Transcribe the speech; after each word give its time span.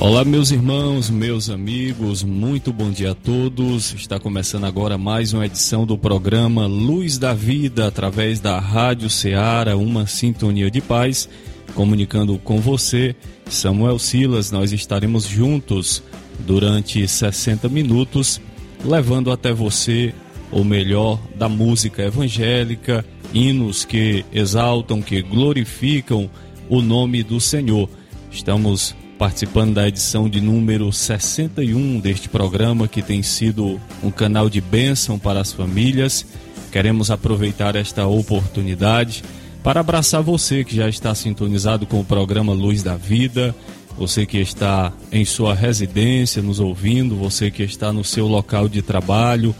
Olá, 0.00 0.24
meus 0.24 0.52
irmãos, 0.52 1.10
meus 1.10 1.50
amigos, 1.50 2.22
muito 2.22 2.72
bom 2.72 2.88
dia 2.88 3.10
a 3.10 3.14
todos. 3.16 3.92
Está 3.94 4.16
começando 4.16 4.62
agora 4.62 4.96
mais 4.96 5.32
uma 5.32 5.44
edição 5.44 5.84
do 5.84 5.98
programa 5.98 6.68
Luz 6.68 7.18
da 7.18 7.34
Vida, 7.34 7.88
através 7.88 8.38
da 8.38 8.60
Rádio 8.60 9.10
Ceará, 9.10 9.76
uma 9.76 10.06
sintonia 10.06 10.70
de 10.70 10.80
paz. 10.80 11.28
Comunicando 11.74 12.38
com 12.38 12.60
você, 12.60 13.16
Samuel 13.50 13.98
Silas, 13.98 14.52
nós 14.52 14.72
estaremos 14.72 15.26
juntos 15.26 16.00
durante 16.46 17.06
60 17.08 17.68
minutos, 17.68 18.40
levando 18.84 19.32
até 19.32 19.52
você 19.52 20.14
o 20.52 20.62
melhor 20.62 21.20
da 21.34 21.48
música 21.48 22.04
evangélica, 22.04 23.04
hinos 23.34 23.84
que 23.84 24.24
exaltam, 24.32 25.02
que 25.02 25.20
glorificam 25.20 26.30
o 26.68 26.80
nome 26.80 27.24
do 27.24 27.40
Senhor. 27.40 27.90
Estamos 28.30 28.94
participando 29.18 29.74
da 29.74 29.88
edição 29.88 30.28
de 30.28 30.40
número 30.40 30.92
61 30.92 31.98
deste 31.98 32.28
programa, 32.28 32.86
que 32.86 33.02
tem 33.02 33.20
sido 33.22 33.80
um 34.02 34.12
canal 34.12 34.48
de 34.48 34.60
bênção 34.60 35.18
para 35.18 35.40
as 35.40 35.52
famílias. 35.52 36.24
Queremos 36.70 37.10
aproveitar 37.10 37.74
esta 37.74 38.06
oportunidade 38.06 39.24
para 39.62 39.80
abraçar 39.80 40.22
você 40.22 40.62
que 40.62 40.76
já 40.76 40.88
está 40.88 41.12
sintonizado 41.16 41.84
com 41.84 41.98
o 41.98 42.04
programa 42.04 42.52
Luz 42.52 42.84
da 42.84 42.94
Vida, 42.94 43.52
você 43.98 44.24
que 44.24 44.38
está 44.38 44.92
em 45.10 45.24
sua 45.24 45.52
residência 45.52 46.40
nos 46.40 46.60
ouvindo, 46.60 47.16
você 47.16 47.50
que 47.50 47.64
está 47.64 47.92
no 47.92 48.04
seu 48.04 48.28
local 48.28 48.68
de 48.68 48.82
trabalho, 48.82 49.52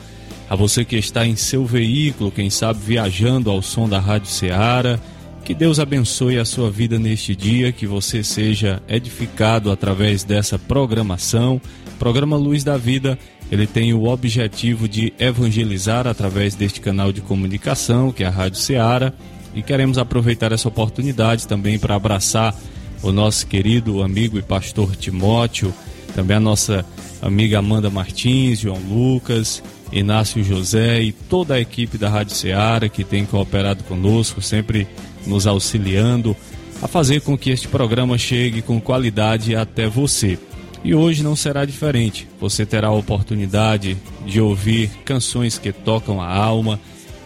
a 0.48 0.54
você 0.54 0.84
que 0.84 0.96
está 0.96 1.26
em 1.26 1.34
seu 1.34 1.66
veículo, 1.66 2.30
quem 2.30 2.48
sabe 2.48 2.78
viajando 2.80 3.50
ao 3.50 3.60
som 3.60 3.88
da 3.88 3.98
Rádio 3.98 4.28
Ceará 4.28 5.00
que 5.44 5.54
Deus 5.54 5.78
abençoe 5.78 6.38
a 6.38 6.44
sua 6.44 6.70
vida 6.70 6.98
neste 6.98 7.34
dia, 7.34 7.72
que 7.72 7.86
você 7.86 8.22
seja 8.22 8.82
edificado 8.88 9.70
através 9.70 10.24
dessa 10.24 10.58
programação. 10.58 11.60
Programa 11.98 12.36
Luz 12.36 12.62
da 12.62 12.76
Vida, 12.76 13.18
ele 13.50 13.66
tem 13.66 13.92
o 13.94 14.04
objetivo 14.04 14.88
de 14.88 15.12
evangelizar 15.18 16.06
através 16.06 16.54
deste 16.54 16.80
canal 16.80 17.12
de 17.12 17.20
comunicação, 17.20 18.12
que 18.12 18.22
é 18.22 18.26
a 18.26 18.30
Rádio 18.30 18.58
Ceará, 18.58 19.12
e 19.54 19.62
queremos 19.62 19.96
aproveitar 19.96 20.52
essa 20.52 20.68
oportunidade 20.68 21.48
também 21.48 21.78
para 21.78 21.94
abraçar 21.94 22.54
o 23.02 23.10
nosso 23.10 23.46
querido 23.46 24.02
amigo 24.02 24.38
e 24.38 24.42
pastor 24.42 24.94
Timóteo, 24.96 25.72
também 26.14 26.36
a 26.36 26.40
nossa 26.40 26.84
amiga 27.22 27.58
Amanda 27.58 27.88
Martins, 27.88 28.60
João 28.60 28.78
Lucas, 28.78 29.62
Inácio 29.92 30.42
José 30.44 31.00
e 31.02 31.12
toda 31.12 31.54
a 31.54 31.60
equipe 31.60 31.96
da 31.96 32.08
Rádio 32.08 32.34
Ceará 32.34 32.88
que 32.88 33.04
tem 33.04 33.24
cooperado 33.24 33.84
conosco, 33.84 34.42
sempre 34.42 34.86
nos 35.26 35.46
auxiliando 35.46 36.36
a 36.80 36.86
fazer 36.86 37.20
com 37.20 37.36
que 37.36 37.50
este 37.50 37.68
programa 37.68 38.16
chegue 38.16 38.62
com 38.62 38.80
qualidade 38.80 39.56
até 39.56 39.88
você. 39.88 40.38
E 40.84 40.94
hoje 40.94 41.22
não 41.22 41.34
será 41.34 41.64
diferente. 41.64 42.28
Você 42.40 42.64
terá 42.64 42.88
a 42.88 42.92
oportunidade 42.92 43.96
de 44.24 44.40
ouvir 44.40 44.90
canções 45.04 45.58
que 45.58 45.72
tocam 45.72 46.20
a 46.20 46.32
alma, 46.32 46.78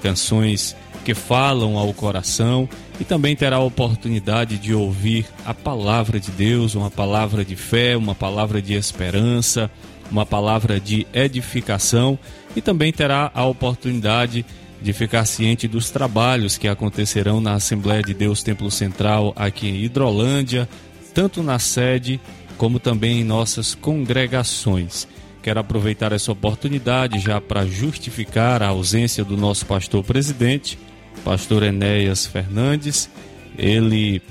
canções 0.03 0.75
que 1.05 1.15
falam 1.15 1.77
ao 1.77 1.93
coração 1.93 2.69
e 2.99 3.05
também 3.05 3.35
terá 3.35 3.57
a 3.57 3.63
oportunidade 3.63 4.57
de 4.57 4.73
ouvir 4.73 5.27
a 5.45 5.53
palavra 5.53 6.19
de 6.19 6.31
Deus, 6.31 6.75
uma 6.75 6.91
palavra 6.91 7.45
de 7.45 7.57
fé, 7.57 7.97
uma 7.97 8.15
palavra 8.15 8.63
de 8.63 8.75
esperança, 8.75 9.71
uma 10.11 10.25
palavra 10.25 10.79
de 10.79 11.07
edificação 11.13 12.19
e 12.55 12.61
também 12.61 12.93
terá 12.93 13.31
a 13.35 13.45
oportunidade 13.45 14.45
de 14.81 14.93
ficar 14.93 15.25
ciente 15.25 15.69
dos 15.69 15.91
trabalhos 15.91 16.59
que 16.59 16.67
acontecerão 16.67 17.41
na 17.41 17.55
Assembleia 17.55 18.03
de 18.03 18.13
Deus 18.13 18.43
Templo 18.43 18.71
Central 18.71 19.33
aqui 19.37 19.69
em 19.69 19.85
Hidrolândia, 19.85 20.69
tanto 21.15 21.43
na 21.43 21.59
sede 21.59 22.21
como 22.57 22.81
também 22.81 23.21
em 23.21 23.25
nossas 23.25 23.75
congregações. 23.75 25.07
Quero 25.43 25.61
aproveitar 25.61 26.13
essa 26.13 26.31
oportunidade 26.31 27.19
já 27.19 27.41
para 27.41 27.67
justificar 27.67 28.63
a 28.63 28.69
ausência 28.69 29.25
do 29.25 29.37
nosso 29.37 29.67
pastor 29.67 30.05
presidente, 30.05 30.79
pastor 31.25 31.63
Enéas 31.63 32.27
Fernandes. 32.27 33.11
Ele 33.59 34.23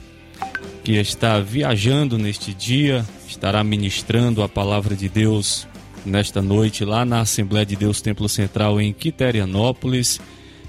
que 0.84 0.94
está 0.94 1.40
viajando 1.40 2.18
neste 2.18 2.54
dia, 2.54 3.06
estará 3.28 3.64
ministrando 3.64 4.42
a 4.42 4.50
palavra 4.50 4.96
de 4.96 5.08
Deus 5.08 5.68
nesta 6.06 6.42
noite 6.42 6.84
lá 6.86 7.06
na 7.06 7.22
Assembleia 7.22 7.66
de 7.66 7.76
Deus 7.76 8.02
Templo 8.02 8.28
Central 8.28 8.80
em 8.82 8.92
Quiterianópolis 8.94 10.20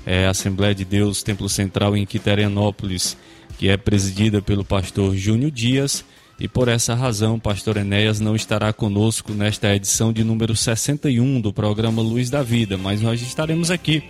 é, 0.06 0.26
Assembleia 0.26 0.74
de 0.74 0.84
Deus 0.84 1.22
Templo 1.22 1.48
Central 1.48 1.96
em 1.96 2.04
Quiterianópolis, 2.04 3.16
que 3.58 3.68
é 3.68 3.76
presidida 3.76 4.42
pelo 4.42 4.64
pastor 4.64 5.16
Júnior 5.16 5.50
Dias. 5.50 6.04
E 6.40 6.48
por 6.48 6.66
essa 6.66 6.94
razão, 6.94 7.38
pastor 7.38 7.76
Enéas 7.76 8.18
não 8.18 8.34
estará 8.34 8.72
conosco 8.72 9.32
nesta 9.32 9.74
edição 9.74 10.12
de 10.12 10.24
número 10.24 10.56
61 10.56 11.40
do 11.40 11.52
programa 11.52 12.02
Luz 12.02 12.30
da 12.30 12.42
Vida, 12.42 12.76
mas 12.76 13.00
nós 13.00 13.22
estaremos 13.22 13.70
aqui 13.70 14.02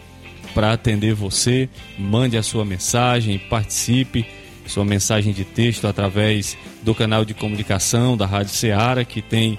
para 0.55 0.73
atender 0.73 1.15
você. 1.15 1.69
Mande 1.99 2.39
a 2.39 2.43
sua 2.43 2.65
mensagem, 2.65 3.39
participe, 3.39 4.25
sua 4.67 4.85
mensagem 4.85 5.35
de 5.35 5.45
texto 5.45 5.87
através 5.87 6.57
do 6.83 6.95
canal 6.95 7.25
de 7.25 7.35
comunicação 7.35 8.17
da 8.17 8.25
Rádio 8.25 8.55
Ceará, 8.55 9.05
que 9.05 9.21
tem 9.21 9.59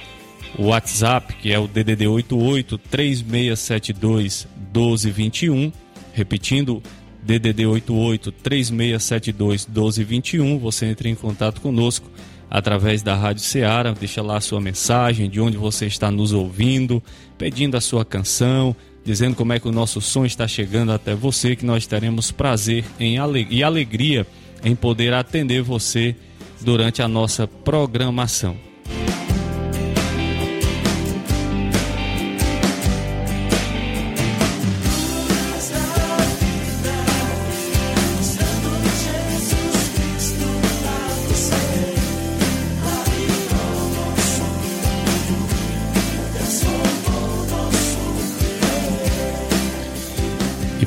o 0.57 0.67
WhatsApp, 0.67 1.33
que 1.35 1.51
é 1.51 1.59
o 1.59 1.67
DDD 1.67 2.07
88 2.07 2.77
3672 2.77 4.47
1221 4.73 5.71
Repetindo, 6.13 6.81
DDD 7.23 7.65
88 7.65 8.31
3672 8.31 9.65
1221, 9.65 10.59
você 10.59 10.85
entra 10.85 11.09
em 11.09 11.15
contato 11.15 11.59
conosco 11.59 12.07
através 12.49 13.01
da 13.01 13.15
Rádio 13.15 13.41
Ceará, 13.41 13.91
deixa 13.99 14.21
lá 14.21 14.37
a 14.37 14.41
sua 14.41 14.61
mensagem, 14.61 15.27
de 15.27 15.41
onde 15.41 15.57
você 15.57 15.87
está 15.87 16.11
nos 16.11 16.31
ouvindo, 16.31 17.01
pedindo 17.35 17.75
a 17.75 17.81
sua 17.81 18.05
canção, 18.05 18.75
dizendo 19.03 19.35
como 19.35 19.53
é 19.53 19.59
que 19.59 19.67
o 19.67 19.71
nosso 19.71 19.99
som 19.99 20.23
está 20.23 20.47
chegando 20.47 20.91
até 20.91 21.15
você, 21.15 21.55
que 21.55 21.65
nós 21.65 21.87
teremos 21.87 22.29
prazer 22.29 22.85
em 22.99 23.17
e 23.49 23.63
alegria 23.63 24.27
em 24.63 24.75
poder 24.75 25.13
atender 25.13 25.63
você 25.63 26.15
durante 26.61 27.01
a 27.01 27.07
nossa 27.07 27.47
programação. 27.47 28.72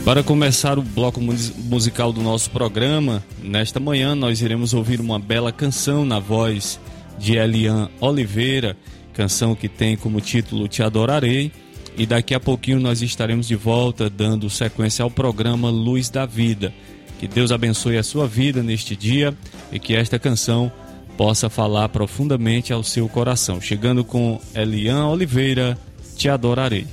Para 0.07 0.23
começar 0.23 0.79
o 0.79 0.83
bloco 0.83 1.21
musical 1.21 2.13
do 2.13 2.23
nosso 2.23 2.49
programa, 2.53 3.25
nesta 3.43 3.81
manhã 3.81 4.15
nós 4.15 4.41
iremos 4.41 4.73
ouvir 4.73 5.01
uma 5.01 5.19
bela 5.19 5.51
canção 5.51 6.05
na 6.05 6.21
voz 6.21 6.79
de 7.19 7.37
Elian 7.37 7.89
Oliveira, 8.01 8.77
canção 9.13 9.57
que 9.57 9.69
tem 9.69 9.97
como 9.97 10.21
título 10.21 10.69
Te 10.69 10.81
Adorarei. 10.81 11.51
E 11.99 12.07
daqui 12.07 12.37
a 12.37 12.39
pouquinho 12.41 12.79
nós 12.79 13.03
estaremos 13.03 13.49
de 13.49 13.57
volta 13.57 14.09
dando 14.09 14.49
sequência 14.49 15.03
ao 15.03 15.11
programa 15.11 15.71
Luz 15.71 16.09
da 16.09 16.25
Vida. 16.25 16.73
Que 17.19 17.27
Deus 17.27 17.51
abençoe 17.51 17.99
a 17.99 18.05
sua 18.05 18.29
vida 18.29 18.63
neste 18.63 18.95
dia 18.95 19.37
e 19.73 19.81
que 19.81 19.97
esta 19.97 20.21
canção 20.21 20.71
possa 21.17 21.51
falar 21.51 21.89
profundamente 21.89 22.73
ao 22.73 22.85
seu 22.85 23.09
coração. 23.09 23.61
Chegando 23.61 24.05
com 24.05 24.41
Elian 24.55 25.09
Oliveira, 25.09 25.77
Te 26.17 26.29
Adorarei. 26.29 26.87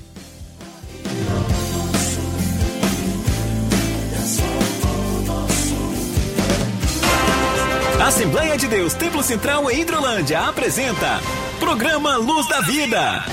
Assembleia 8.24 8.58
de 8.58 8.70
Deus 8.70 8.94
Templo 8.94 9.22
Central 9.22 9.70
em 9.70 9.81
Hidrolândia 9.81 10.48
apresenta 10.48 11.20
Programa 11.60 12.16
Luz 12.16 12.48
da 12.48 12.62
Vida. 12.62 13.25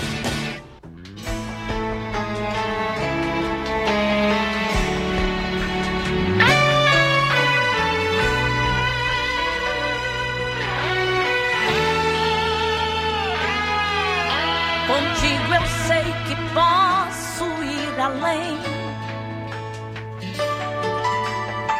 Contigo 14.89 15.55
eu 15.55 15.67
sei 15.87 16.03
que 16.27 16.35
posso 16.53 17.45
ir 17.63 18.01
além. 18.01 18.59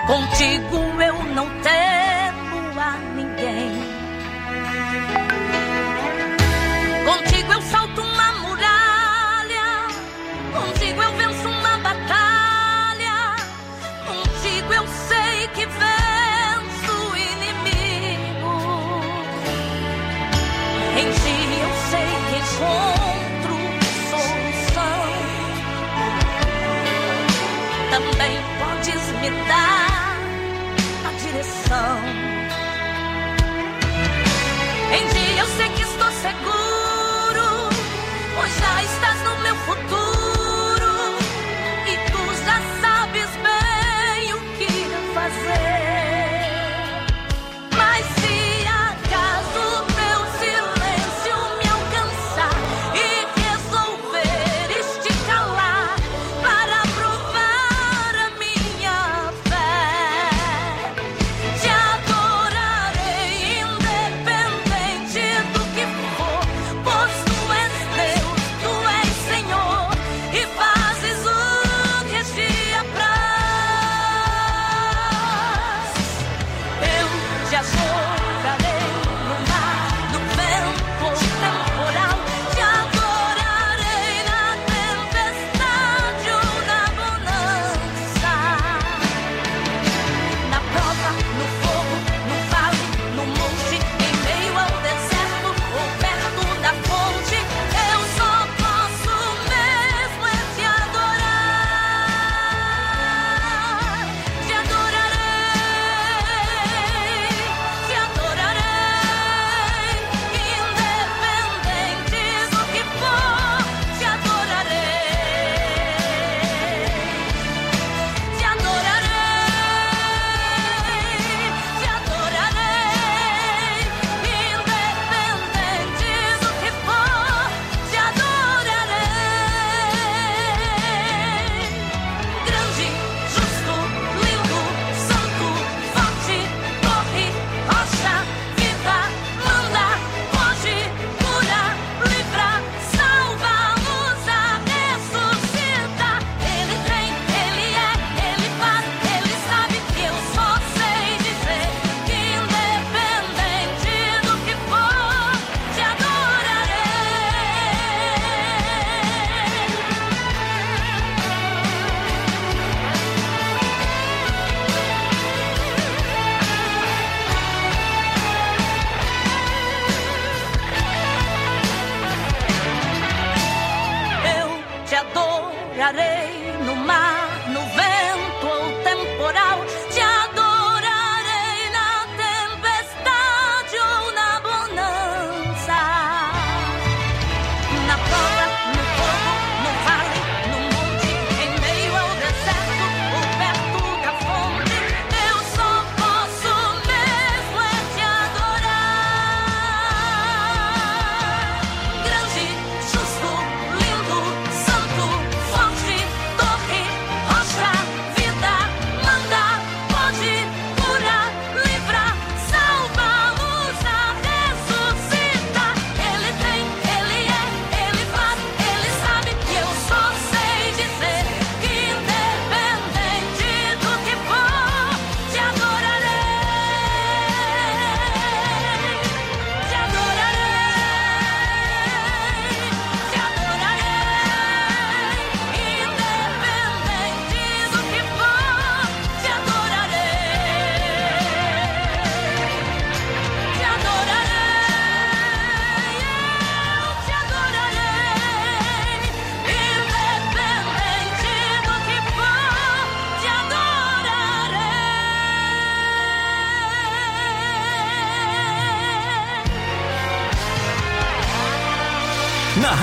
Contigo 0.07 1.03
eu 1.03 1.25
não 1.35 1.51
tenho 1.61 2.00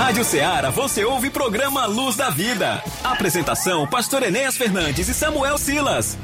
Rádio 0.08 0.24
Ceará 0.24 0.70
você 0.70 1.04
ouve 1.04 1.30
programa 1.30 1.86
Luz 1.86 2.16
da 2.16 2.30
Vida. 2.30 2.82
Apresentação: 3.04 3.86
Pastor 3.86 4.24
Enéas 4.24 4.56
Fernandes 4.56 5.10
e 5.10 5.14
Samuel 5.14 5.58
Silas. 5.58 6.18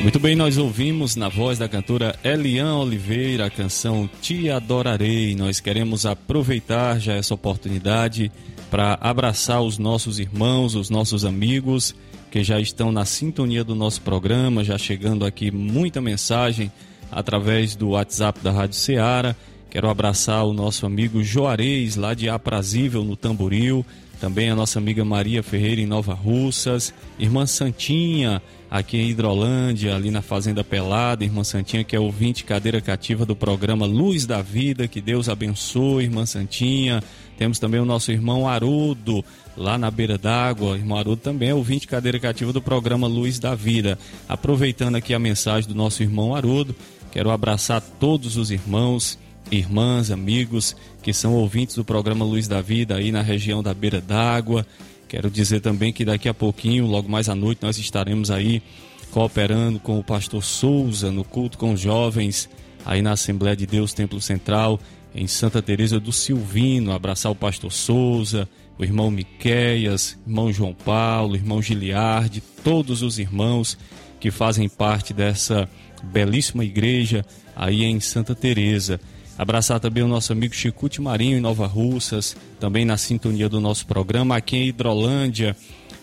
Muito 0.00 0.20
bem, 0.20 0.36
nós 0.36 0.56
ouvimos 0.56 1.16
na 1.16 1.28
voz 1.28 1.58
da 1.58 1.68
cantora 1.68 2.14
Elian 2.22 2.76
Oliveira 2.76 3.46
a 3.46 3.50
canção 3.50 4.08
Te 4.22 4.48
Adorarei. 4.48 5.34
Nós 5.34 5.58
queremos 5.58 6.06
aproveitar 6.06 7.00
já 7.00 7.14
essa 7.14 7.34
oportunidade 7.34 8.30
para 8.70 8.96
abraçar 9.00 9.62
os 9.62 9.78
nossos 9.78 10.20
irmãos, 10.20 10.76
os 10.76 10.88
nossos 10.88 11.24
amigos 11.24 11.92
que 12.38 12.44
já 12.44 12.60
estão 12.60 12.92
na 12.92 13.04
sintonia 13.04 13.64
do 13.64 13.74
nosso 13.74 14.00
programa, 14.00 14.62
já 14.62 14.78
chegando 14.78 15.26
aqui 15.26 15.50
muita 15.50 16.00
mensagem 16.00 16.70
através 17.10 17.74
do 17.74 17.88
WhatsApp 17.88 18.38
da 18.38 18.52
Rádio 18.52 18.76
Ceará. 18.76 19.34
Quero 19.68 19.90
abraçar 19.90 20.46
o 20.46 20.52
nosso 20.52 20.86
amigo 20.86 21.20
Juarez, 21.20 21.96
lá 21.96 22.14
de 22.14 22.28
Aprazível, 22.28 23.02
no 23.02 23.16
Tamboril. 23.16 23.84
Também 24.20 24.50
a 24.50 24.54
nossa 24.54 24.78
amiga 24.78 25.04
Maria 25.04 25.42
Ferreira, 25.42 25.80
em 25.80 25.86
Nova 25.86 26.14
Russas. 26.14 26.94
Irmã 27.18 27.44
Santinha, 27.44 28.40
aqui 28.70 28.98
em 28.98 29.10
Hidrolândia, 29.10 29.96
ali 29.96 30.12
na 30.12 30.22
Fazenda 30.22 30.62
Pelada. 30.62 31.24
Irmã 31.24 31.42
Santinha, 31.42 31.82
que 31.82 31.96
é 31.96 32.00
ouvinte 32.00 32.44
cadeira 32.44 32.80
cativa 32.80 33.26
do 33.26 33.34
programa 33.34 33.84
Luz 33.84 34.26
da 34.26 34.40
Vida. 34.40 34.86
Que 34.86 35.00
Deus 35.00 35.28
abençoe, 35.28 36.04
Irmã 36.04 36.24
Santinha. 36.24 37.02
Temos 37.36 37.58
também 37.58 37.80
o 37.80 37.84
nosso 37.84 38.12
irmão 38.12 38.48
Arudo, 38.48 39.24
lá 39.58 39.76
na 39.76 39.90
beira 39.90 40.16
d'água. 40.16 40.76
Irmão 40.76 40.96
Arudo 40.96 41.20
também 41.20 41.50
é 41.50 41.54
ouvinte 41.54 41.86
cadeira 41.86 42.18
cativa 42.18 42.52
do 42.52 42.62
programa 42.62 43.06
Luz 43.06 43.38
da 43.38 43.54
Vida. 43.54 43.98
Aproveitando 44.28 44.94
aqui 44.94 45.12
a 45.12 45.18
mensagem 45.18 45.68
do 45.68 45.74
nosso 45.74 46.02
irmão 46.02 46.34
Arudo, 46.34 46.74
quero 47.10 47.30
abraçar 47.30 47.82
todos 47.82 48.36
os 48.36 48.50
irmãos, 48.50 49.18
irmãs, 49.50 50.10
amigos 50.10 50.76
que 51.02 51.12
são 51.12 51.34
ouvintes 51.34 51.74
do 51.74 51.84
programa 51.84 52.24
Luz 52.24 52.46
da 52.46 52.62
Vida 52.62 52.96
aí 52.96 53.10
na 53.10 53.20
região 53.20 53.62
da 53.62 53.74
beira 53.74 54.00
d'água. 54.00 54.64
Quero 55.08 55.30
dizer 55.30 55.60
também 55.60 55.92
que 55.92 56.04
daqui 56.04 56.28
a 56.28 56.34
pouquinho, 56.34 56.86
logo 56.86 57.08
mais 57.08 57.28
à 57.28 57.34
noite, 57.34 57.58
nós 57.62 57.78
estaremos 57.78 58.30
aí 58.30 58.62
cooperando 59.10 59.80
com 59.80 59.98
o 59.98 60.04
pastor 60.04 60.44
Souza 60.44 61.10
no 61.10 61.24
culto 61.24 61.58
com 61.58 61.72
os 61.72 61.80
jovens 61.80 62.48
aí 62.84 63.02
na 63.02 63.12
Assembleia 63.12 63.56
de 63.56 63.66
Deus 63.66 63.92
Templo 63.92 64.20
Central 64.20 64.78
em 65.14 65.26
Santa 65.26 65.60
Teresa 65.62 65.98
do 65.98 66.12
Silvino, 66.12 66.92
abraçar 66.92 67.32
o 67.32 67.36
pastor 67.36 67.72
Souza, 67.72 68.48
o 68.78 68.84
irmão 68.84 69.10
Miqueias, 69.10 70.18
irmão 70.26 70.52
João 70.52 70.72
Paulo, 70.72 71.34
irmão 71.34 71.60
Giliardi, 71.60 72.42
todos 72.62 73.02
os 73.02 73.18
irmãos 73.18 73.76
que 74.20 74.30
fazem 74.30 74.68
parte 74.68 75.12
dessa 75.12 75.68
belíssima 76.02 76.64
igreja 76.64 77.24
aí 77.56 77.84
em 77.84 77.98
Santa 78.00 78.34
Teresa. 78.34 79.00
Abraçar 79.36 79.78
também 79.78 80.02
o 80.02 80.08
nosso 80.08 80.32
amigo 80.32 80.54
Chicute 80.54 81.00
Marinho 81.00 81.38
em 81.38 81.40
Nova 81.40 81.66
Russas, 81.66 82.36
também 82.58 82.84
na 82.84 82.96
sintonia 82.96 83.48
do 83.48 83.60
nosso 83.60 83.86
programa. 83.86 84.36
Aqui 84.36 84.56
em 84.56 84.68
Hidrolândia, 84.68 85.56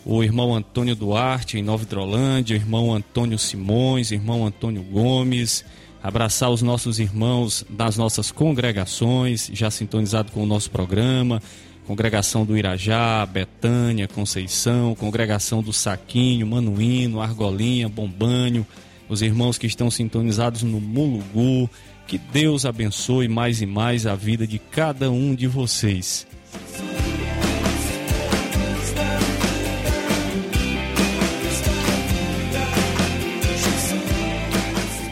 o 0.05 0.23
irmão 0.23 0.55
Antônio 0.55 0.95
Duarte 0.95 1.57
em 1.57 1.63
Nova 1.63 1.83
Hidrolândia, 1.83 2.55
o 2.55 2.59
irmão 2.59 2.93
Antônio 2.93 3.37
Simões, 3.37 4.11
irmão 4.11 4.45
Antônio 4.45 4.83
Gomes. 4.83 5.65
Abraçar 6.05 6.51
os 6.51 6.61
nossos 6.61 6.99
irmãos 6.99 7.65
das 7.67 7.97
nossas 7.97 8.31
congregações, 8.31 9.49
já 9.51 9.71
sintonizado 9.71 10.31
com 10.31 10.43
o 10.43 10.45
nosso 10.45 10.69
programa. 10.69 11.41
Congregação 11.87 12.45
do 12.45 12.55
Irajá, 12.55 13.25
Betânia, 13.25 14.07
Conceição, 14.07 14.93
Congregação 14.93 15.63
do 15.63 15.73
Saquinho, 15.73 16.45
Manuíno, 16.45 17.19
Argolinha, 17.21 17.89
Bombanho, 17.89 18.67
os 19.09 19.23
irmãos 19.23 19.57
que 19.57 19.65
estão 19.65 19.89
sintonizados 19.89 20.61
no 20.61 20.79
Mulugu, 20.79 21.67
que 22.05 22.19
Deus 22.19 22.67
abençoe 22.67 23.27
mais 23.27 23.59
e 23.63 23.65
mais 23.65 24.05
a 24.05 24.13
vida 24.13 24.45
de 24.45 24.59
cada 24.59 25.09
um 25.09 25.33
de 25.33 25.47
vocês. 25.47 26.27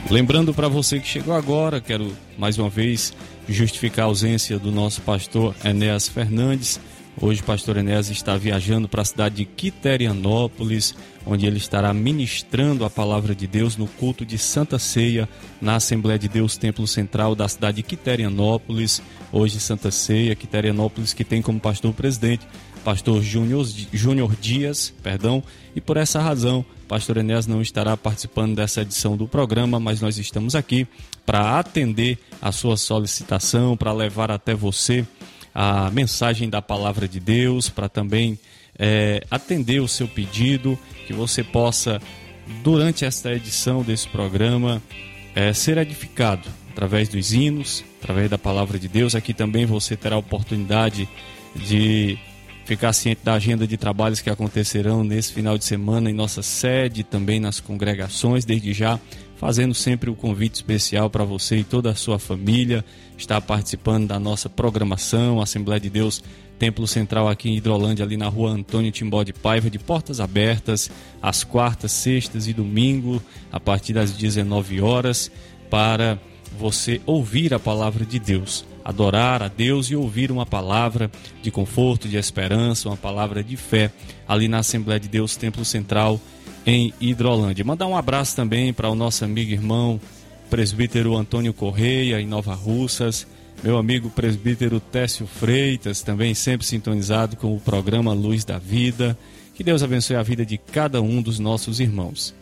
Lembrando 0.09 0.53
para 0.53 0.67
você 0.67 0.99
que 0.99 1.07
chegou 1.07 1.33
agora, 1.33 1.79
quero 1.79 2.15
mais 2.37 2.57
uma 2.57 2.69
vez 2.69 3.13
justificar 3.47 4.05
a 4.05 4.07
ausência 4.09 4.59
do 4.59 4.71
nosso 4.71 5.01
pastor 5.01 5.55
Enéas 5.63 6.07
Fernandes. 6.07 6.79
Hoje 7.19 7.41
o 7.41 7.43
pastor 7.43 7.77
Enéas 7.77 8.09
está 8.09 8.35
viajando 8.35 8.89
para 8.89 9.01
a 9.01 9.05
cidade 9.05 9.35
de 9.35 9.45
Quiterianópolis, 9.45 10.93
onde 11.25 11.45
ele 11.45 11.57
estará 11.57 11.93
ministrando 11.93 12.83
a 12.83 12.89
palavra 12.89 13.33
de 13.33 13.47
Deus 13.47 13.77
no 13.77 13.87
culto 13.87 14.25
de 14.25 14.37
Santa 14.37 14.77
Ceia 14.77 15.27
na 15.61 15.75
Assembleia 15.75 16.19
de 16.19 16.27
Deus 16.27 16.57
Templo 16.57 16.85
Central 16.85 17.33
da 17.33 17.47
cidade 17.47 17.77
de 17.77 17.83
Quiterianópolis. 17.83 19.01
Hoje 19.31 19.59
Santa 19.59 19.89
Ceia, 19.89 20.35
Quiterianópolis, 20.35 21.13
que 21.13 21.23
tem 21.23 21.41
como 21.41 21.59
pastor 21.59 21.93
presidente 21.93 22.45
pastor 22.83 23.21
Júnior 23.23 24.35
Dias, 24.39 24.93
perdão, 25.01 25.41
e 25.73 25.79
por 25.79 25.95
essa 25.95 26.19
razão, 26.19 26.65
pastor 26.93 27.17
Enéas 27.17 27.47
não 27.47 27.59
estará 27.59 27.97
participando 27.97 28.55
dessa 28.55 28.81
edição 28.81 29.17
do 29.17 29.27
programa, 29.27 29.79
mas 29.79 29.99
nós 29.99 30.19
estamos 30.19 30.53
aqui 30.53 30.85
para 31.25 31.57
atender 31.57 32.19
a 32.39 32.51
sua 32.51 32.77
solicitação, 32.77 33.75
para 33.75 33.91
levar 33.91 34.29
até 34.29 34.53
você 34.53 35.03
a 35.55 35.89
mensagem 35.89 36.47
da 36.47 36.61
palavra 36.61 37.07
de 37.07 37.19
Deus, 37.19 37.67
para 37.67 37.89
também 37.89 38.37
é, 38.77 39.25
atender 39.31 39.79
o 39.79 39.87
seu 39.87 40.07
pedido, 40.07 40.77
que 41.07 41.13
você 41.13 41.43
possa, 41.43 41.99
durante 42.63 43.05
esta 43.05 43.33
edição 43.33 43.81
desse 43.81 44.07
programa, 44.07 44.79
é, 45.33 45.51
ser 45.51 45.79
edificado 45.79 46.47
através 46.69 47.09
dos 47.09 47.33
hinos, 47.33 47.83
através 48.03 48.29
da 48.29 48.37
palavra 48.37 48.77
de 48.77 48.87
Deus. 48.87 49.15
Aqui 49.15 49.33
também 49.33 49.65
você 49.65 49.97
terá 49.97 50.15
a 50.15 50.19
oportunidade 50.19 51.09
de 51.55 52.19
ficar 52.65 52.93
ciente 52.93 53.21
da 53.23 53.33
agenda 53.33 53.67
de 53.67 53.77
trabalhos 53.77 54.21
que 54.21 54.29
acontecerão 54.29 55.03
nesse 55.03 55.33
final 55.33 55.57
de 55.57 55.65
semana 55.65 56.09
em 56.09 56.13
nossa 56.13 56.41
sede, 56.41 57.03
também 57.03 57.39
nas 57.39 57.59
congregações, 57.59 58.45
desde 58.45 58.73
já 58.73 58.99
fazendo 59.35 59.73
sempre 59.73 60.09
o 60.09 60.13
um 60.13 60.15
convite 60.15 60.55
especial 60.55 61.09
para 61.09 61.25
você 61.25 61.57
e 61.57 61.63
toda 61.63 61.91
a 61.91 61.95
sua 61.95 62.17
família 62.17 62.85
estar 63.17 63.41
participando 63.41 64.07
da 64.07 64.19
nossa 64.19 64.49
programação, 64.49 65.41
Assembleia 65.41 65.79
de 65.79 65.89
Deus 65.89 66.23
Templo 66.57 66.87
Central 66.87 67.27
aqui 67.27 67.49
em 67.49 67.57
Hidrolândia, 67.57 68.05
ali 68.05 68.15
na 68.15 68.29
rua 68.29 68.51
Antônio 68.51 68.91
Timbó 68.91 69.21
de 69.23 69.33
Paiva, 69.33 69.69
de 69.69 69.77
portas 69.77 70.19
abertas, 70.19 70.89
às 71.21 71.43
quartas, 71.43 71.91
sextas 71.91 72.47
e 72.47 72.53
domingo, 72.53 73.21
a 73.51 73.59
partir 73.59 73.91
das 73.91 74.13
19 74.13 74.79
horas, 74.79 75.29
para 75.69 76.17
você 76.57 77.01
ouvir 77.05 77.53
a 77.53 77.59
palavra 77.59 78.05
de 78.05 78.19
Deus, 78.19 78.63
adorar 78.83 79.41
a 79.41 79.47
Deus 79.47 79.87
e 79.87 79.95
ouvir 79.95 80.31
uma 80.31 80.45
palavra 80.45 81.09
de 81.41 81.49
conforto, 81.51 82.07
de 82.07 82.17
esperança, 82.17 82.89
uma 82.89 82.97
palavra 82.97 83.43
de 83.43 83.55
fé, 83.55 83.91
ali 84.27 84.47
na 84.47 84.59
Assembleia 84.59 84.99
de 84.99 85.07
Deus 85.07 85.35
Templo 85.35 85.63
Central 85.63 86.19
em 86.65 86.93
Hidrolândia. 86.99 87.65
Mandar 87.65 87.87
um 87.87 87.95
abraço 87.95 88.35
também 88.35 88.73
para 88.73 88.89
o 88.89 88.95
nosso 88.95 89.23
amigo 89.23 89.51
e 89.51 89.53
irmão 89.53 89.99
presbítero 90.49 91.15
Antônio 91.15 91.53
Correia, 91.53 92.21
em 92.21 92.27
Nova 92.27 92.53
Russas, 92.53 93.25
meu 93.63 93.77
amigo 93.77 94.09
presbítero 94.09 94.79
Técio 94.79 95.25
Freitas, 95.25 96.01
também 96.01 96.33
sempre 96.33 96.65
sintonizado 96.65 97.37
com 97.37 97.55
o 97.55 97.59
programa 97.59 98.13
Luz 98.13 98.43
da 98.43 98.59
Vida. 98.59 99.17
Que 99.55 99.63
Deus 99.63 99.83
abençoe 99.83 100.15
a 100.15 100.23
vida 100.23 100.45
de 100.45 100.57
cada 100.57 101.01
um 101.01 101.21
dos 101.21 101.39
nossos 101.39 101.79
irmãos. 101.79 102.33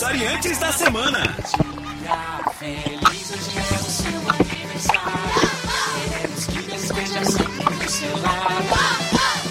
Aniversariantes 0.00 0.58
da 0.58 0.70
semana. 0.70 1.24
Feliz 2.56 3.32
seu 3.90 4.12
aniversário. 4.30 5.12
Queremos 6.04 6.46
que 6.46 6.58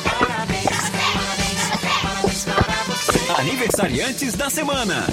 parabéns, 0.05 0.65
parabéns 1.81 2.45
para 2.45 2.83
você. 2.83 3.41
Aniversariantes 3.41 4.33
da 4.35 4.49
semana. 4.49 5.05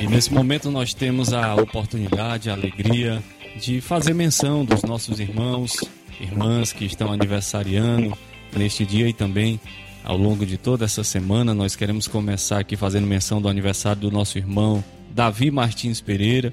E 0.00 0.06
nesse 0.06 0.32
momento 0.32 0.70
nós 0.70 0.94
temos 0.94 1.32
a 1.32 1.56
oportunidade, 1.56 2.50
a 2.50 2.52
alegria 2.52 3.20
de 3.56 3.80
fazer 3.80 4.14
menção 4.14 4.64
dos 4.64 4.84
nossos 4.84 5.18
irmãos, 5.18 5.76
irmãs 6.20 6.72
que 6.72 6.84
estão 6.84 7.12
aniversariando 7.12 8.16
neste 8.56 8.86
dia 8.86 9.08
e 9.08 9.12
também 9.12 9.58
ao 10.04 10.16
longo 10.16 10.44
de 10.44 10.58
toda 10.58 10.84
essa 10.84 11.02
semana. 11.02 11.54
Nós 11.54 11.74
queremos 11.74 12.06
começar 12.06 12.60
aqui 12.60 12.76
fazendo 12.76 13.06
menção 13.06 13.40
do 13.40 13.48
aniversário 13.48 14.02
do 14.02 14.10
nosso 14.10 14.36
irmão 14.36 14.84
Davi 15.10 15.50
Martins 15.50 16.00
Pereira. 16.00 16.50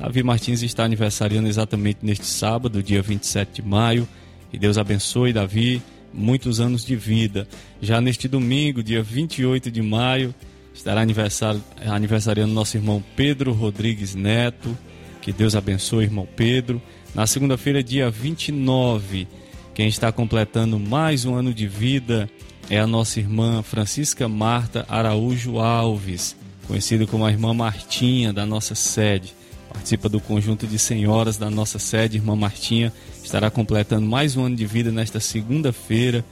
Davi 0.00 0.22
Martins 0.22 0.62
está 0.62 0.84
aniversariando 0.84 1.46
exatamente 1.46 1.98
neste 2.02 2.26
sábado, 2.26 2.82
dia 2.82 3.02
27 3.02 3.62
de 3.62 3.68
maio. 3.68 4.08
E 4.52 4.58
Deus 4.58 4.78
abençoe, 4.78 5.32
Davi, 5.32 5.82
muitos 6.12 6.60
anos 6.60 6.84
de 6.84 6.96
vida. 6.96 7.46
Já 7.80 8.00
neste 8.00 8.26
domingo, 8.26 8.82
dia 8.82 9.02
28 9.02 9.70
de 9.70 9.82
maio, 9.82 10.34
estará 10.72 11.02
aniversariando 11.02 12.52
nosso 12.52 12.76
irmão 12.76 13.04
Pedro 13.14 13.52
Rodrigues 13.52 14.14
Neto. 14.14 14.76
Que 15.20 15.32
Deus 15.32 15.54
abençoe, 15.54 16.04
irmão 16.04 16.26
Pedro. 16.36 16.80
Na 17.14 17.26
segunda-feira, 17.26 17.82
dia 17.82 18.10
29, 18.10 19.28
quem 19.74 19.88
está 19.88 20.10
completando 20.10 20.78
mais 20.78 21.24
um 21.24 21.34
ano 21.34 21.52
de 21.52 21.66
vida 21.66 22.28
é 22.70 22.78
a 22.78 22.86
nossa 22.86 23.20
irmã 23.20 23.62
Francisca 23.62 24.28
Marta 24.28 24.86
Araújo 24.88 25.58
Alves, 25.58 26.36
conhecida 26.66 27.06
como 27.06 27.24
a 27.24 27.30
irmã 27.30 27.52
Martinha 27.52 28.32
da 28.32 28.46
nossa 28.46 28.74
sede. 28.74 29.34
Participa 29.72 30.08
do 30.08 30.20
conjunto 30.20 30.66
de 30.66 30.78
senhoras 30.78 31.36
da 31.36 31.50
nossa 31.50 31.78
sede. 31.78 32.16
Irmã 32.16 32.36
Martinha 32.36 32.92
estará 33.22 33.50
completando 33.50 34.06
mais 34.06 34.36
um 34.36 34.44
ano 34.44 34.56
de 34.56 34.64
vida 34.64 34.90
nesta 34.90 35.20
segunda-feira, 35.20 36.24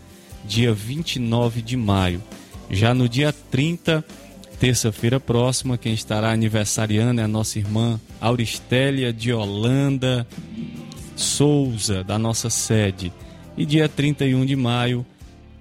dia 0.45 0.73
29 0.73 1.61
de 1.61 1.77
maio. 1.77 2.23
Já 2.71 2.95
no 2.95 3.09
dia 3.09 3.33
30, 3.51 4.05
terça-feira 4.59 5.19
próxima, 5.19 5.77
quem 5.77 5.93
estará 5.93 6.31
aniversariando 6.31 7.21
é 7.21 7.25
a 7.25 7.29
nossa 7.29 7.59
irmã 7.59 8.01
Auristélia 8.21 9.13
de 9.13 9.33
Holanda 9.33 10.27
Souza, 11.17 12.03
da 12.03 12.19
nossa 12.19 12.49
sede. 12.49 13.13
E 13.57 13.67
dia 13.67 13.89
31 13.89 14.47
de 14.47 14.57
maio, 14.57 15.05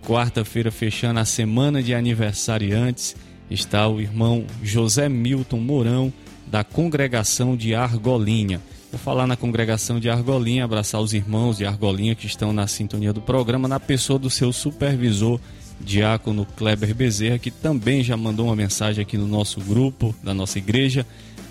quarta-feira, 0.06 0.72
fechando 0.72 1.20
a 1.20 1.26
semana 1.26 1.82
de 1.82 1.94
aniversariantes, 1.94 3.16
está 3.50 3.88
o 3.88 4.02
irmão 4.02 4.46
José 4.64 5.08
Milton 5.10 5.60
Mourão, 5.60 6.14
da 6.48 6.64
congregação 6.64 7.56
de 7.56 7.74
Argolinha. 7.74 8.62
Vou 8.92 9.00
falar 9.00 9.26
na 9.26 9.38
congregação 9.38 10.00
de 10.00 10.10
Argolinha, 10.10 10.66
abraçar 10.66 11.00
os 11.00 11.14
irmãos 11.14 11.58
de 11.58 11.66
Argolinha 11.66 12.14
que 12.14 12.28
estão 12.28 12.52
na 12.52 12.68
sintonia 12.68 13.14
do 13.14 13.22
programa, 13.22 13.68
na 13.68 13.80
pessoa 13.80 14.20
do 14.20 14.30
seu 14.30 14.52
supervisor, 14.52 15.40
diácono 15.80 16.46
Kleber 16.58 16.94
Bezerra, 16.94 17.40
que 17.40 17.50
também 17.50 18.04
já 18.04 18.18
mandou 18.18 18.48
uma 18.48 18.56
mensagem 18.56 19.02
aqui 19.02 19.18
no 19.18 19.28
nosso 19.28 19.62
grupo 19.62 20.14
da 20.22 20.34
nossa 20.34 20.58
igreja, 20.58 21.06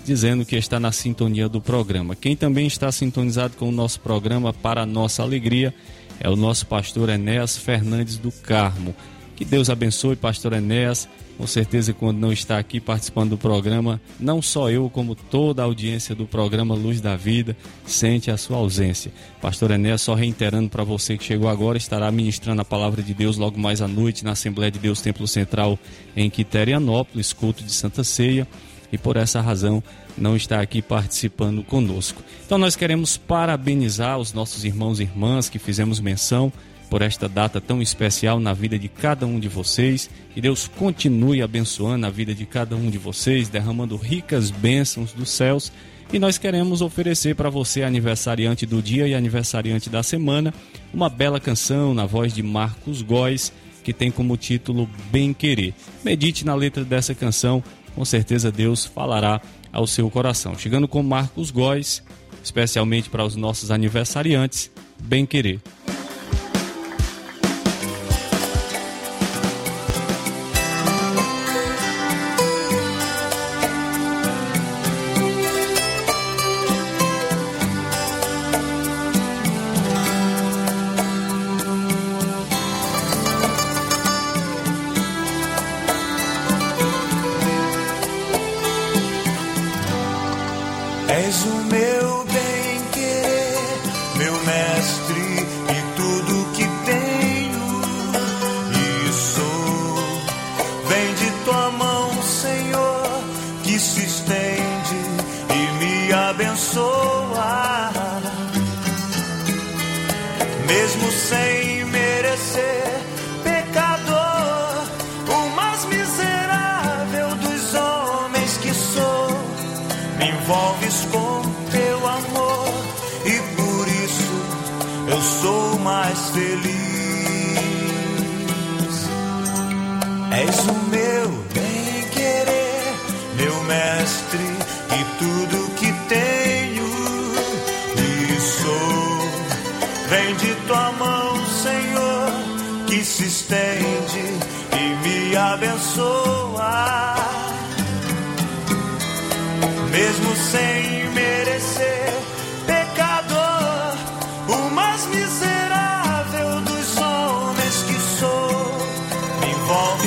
dizendo 0.05 0.45
que 0.45 0.55
está 0.55 0.79
na 0.79 0.91
sintonia 0.91 1.49
do 1.49 1.59
programa. 1.59 2.15
Quem 2.15 2.35
também 2.35 2.67
está 2.67 2.91
sintonizado 2.91 3.57
com 3.57 3.69
o 3.69 3.71
nosso 3.71 3.99
programa, 3.99 4.53
para 4.53 4.85
nossa 4.85 5.23
alegria, 5.23 5.73
é 6.21 6.29
o 6.29 6.35
nosso 6.35 6.67
pastor 6.67 7.09
Enéas 7.09 7.57
Fernandes 7.57 8.17
do 8.17 8.31
Carmo. 8.31 8.95
Que 9.35 9.43
Deus 9.43 9.71
abençoe, 9.71 10.15
pastor 10.15 10.53
Enéas. 10.53 11.09
Com 11.35 11.47
certeza, 11.47 11.91
quando 11.93 12.19
não 12.19 12.31
está 12.31 12.59
aqui 12.59 12.79
participando 12.79 13.31
do 13.31 13.37
programa, 13.37 13.99
não 14.19 14.39
só 14.39 14.69
eu, 14.69 14.87
como 14.91 15.15
toda 15.15 15.63
a 15.63 15.65
audiência 15.65 16.13
do 16.13 16.27
programa 16.27 16.75
Luz 16.75 17.01
da 17.01 17.15
Vida, 17.15 17.57
sente 17.83 18.29
a 18.29 18.37
sua 18.37 18.57
ausência. 18.57 19.11
Pastor 19.41 19.71
Enéas, 19.71 20.03
só 20.03 20.13
reiterando 20.13 20.69
para 20.69 20.83
você 20.83 21.17
que 21.17 21.23
chegou 21.23 21.49
agora, 21.49 21.79
estará 21.79 22.11
ministrando 22.11 22.61
a 22.61 22.65
palavra 22.65 23.01
de 23.01 23.15
Deus 23.15 23.37
logo 23.37 23.59
mais 23.59 23.81
à 23.81 23.87
noite 23.87 24.23
na 24.23 24.33
Assembleia 24.33 24.69
de 24.69 24.77
Deus 24.77 25.01
Templo 25.01 25.27
Central 25.27 25.79
em 26.15 26.29
Quiterianópolis, 26.29 27.33
culto 27.33 27.63
de 27.63 27.71
Santa 27.71 28.03
Ceia 28.03 28.47
e 28.91 28.97
por 28.97 29.17
essa 29.17 29.41
razão 29.41 29.81
não 30.17 30.35
está 30.35 30.61
aqui 30.61 30.81
participando 30.81 31.63
conosco. 31.63 32.23
Então 32.45 32.57
nós 32.57 32.75
queremos 32.75 33.17
parabenizar 33.17 34.17
os 34.17 34.33
nossos 34.33 34.63
irmãos 34.63 34.99
e 34.99 35.03
irmãs 35.03 35.49
que 35.49 35.59
fizemos 35.59 35.99
menção 35.99 36.51
por 36.89 37.01
esta 37.01 37.29
data 37.29 37.61
tão 37.61 37.81
especial 37.81 38.37
na 38.37 38.53
vida 38.53 38.77
de 38.77 38.89
cada 38.89 39.25
um 39.25 39.39
de 39.39 39.47
vocês. 39.47 40.09
Que 40.33 40.41
Deus 40.41 40.67
continue 40.67 41.41
abençoando 41.41 42.05
a 42.05 42.09
vida 42.09 42.35
de 42.35 42.45
cada 42.45 42.75
um 42.75 42.89
de 42.89 42.97
vocês, 42.97 43.47
derramando 43.47 43.95
ricas 43.95 44.51
bênçãos 44.51 45.13
dos 45.13 45.29
céus. 45.29 45.71
E 46.11 46.19
nós 46.19 46.37
queremos 46.37 46.81
oferecer 46.81 47.35
para 47.35 47.49
você, 47.49 47.83
aniversariante 47.83 48.65
do 48.65 48.81
dia 48.81 49.07
e 49.07 49.13
aniversariante 49.13 49.89
da 49.89 50.03
semana, 50.03 50.53
uma 50.93 51.07
bela 51.07 51.39
canção 51.39 51.93
na 51.93 52.05
voz 52.05 52.33
de 52.33 52.43
Marcos 52.43 53.01
Góes, 53.01 53.53
que 53.81 53.93
tem 53.93 54.11
como 54.11 54.35
título 54.35 54.89
Bem 55.09 55.33
Querer. 55.33 55.73
Medite 56.03 56.45
na 56.45 56.53
letra 56.53 56.83
dessa 56.83 57.15
canção, 57.15 57.63
com 57.95 58.03
certeza 58.03 58.51
Deus 58.51 58.85
falará 58.85 59.39
ao 59.71 59.87
seu 59.87 60.09
coração. 60.09 60.57
Chegando 60.57 60.87
com 60.87 61.01
Marcos 61.03 61.51
Góes, 61.51 62.03
especialmente 62.43 63.09
para 63.09 63.23
os 63.23 63.35
nossos 63.35 63.71
aniversariantes, 63.71 64.71
Bem 64.99 65.25
Querer. 65.25 65.59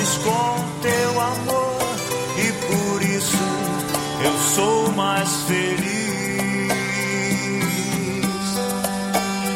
Envolves 0.05 0.19
com 0.19 0.81
teu 0.83 1.21
amor 1.21 1.79
e 2.37 2.53
por 2.67 3.03
isso 3.03 3.38
eu 4.25 4.38
sou 4.55 4.93
mais 4.93 5.29
feliz. 5.43 5.85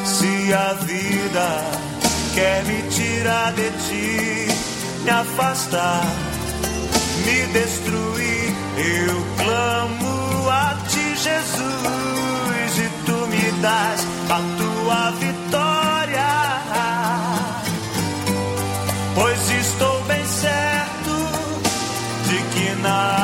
Se 0.05 0.53
a 0.53 0.73
vida 0.85 1.65
quer 2.35 2.65
me 2.65 2.83
tirar 2.91 3.53
de 3.53 3.71
ti, 3.89 4.49
me 5.05 5.11
afastar 5.11 6.05
me 7.27 7.47
destruir. 7.53 8.55
Eu 8.79 9.23
clamo 9.45 10.49
a 10.49 10.77
ti, 10.89 11.17
Jesus, 11.17 12.79
e 12.79 12.89
tu 13.05 13.27
me 13.27 13.53
das 13.61 14.07
a 14.31 14.41
tua 14.57 15.11
vitória. 15.13 15.28
De 22.83 23.18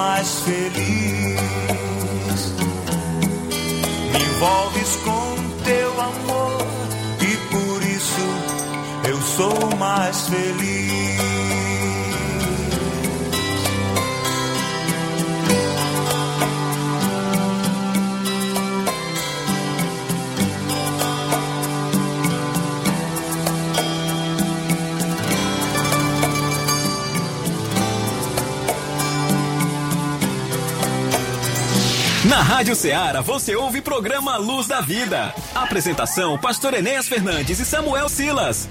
mais 0.00 0.40
feliz. 0.40 1.36
envolves 4.24 4.96
com 5.04 5.34
teu 5.62 6.00
amor 6.00 6.66
e 7.20 7.36
por 7.52 7.82
isso 7.82 8.26
eu 9.10 9.20
sou 9.20 9.76
mais 9.78 10.26
feliz. 10.28 10.89
Rádio 32.60 32.76
Ceará 32.76 33.22
você 33.22 33.56
ouve 33.56 33.80
programa 33.80 34.36
Luz 34.36 34.66
da 34.66 34.82
Vida. 34.82 35.34
Apresentação: 35.54 36.36
Pastor 36.36 36.74
Enéas 36.74 37.08
Fernandes 37.08 37.58
e 37.58 37.64
Samuel 37.64 38.06
Silas. 38.06 38.68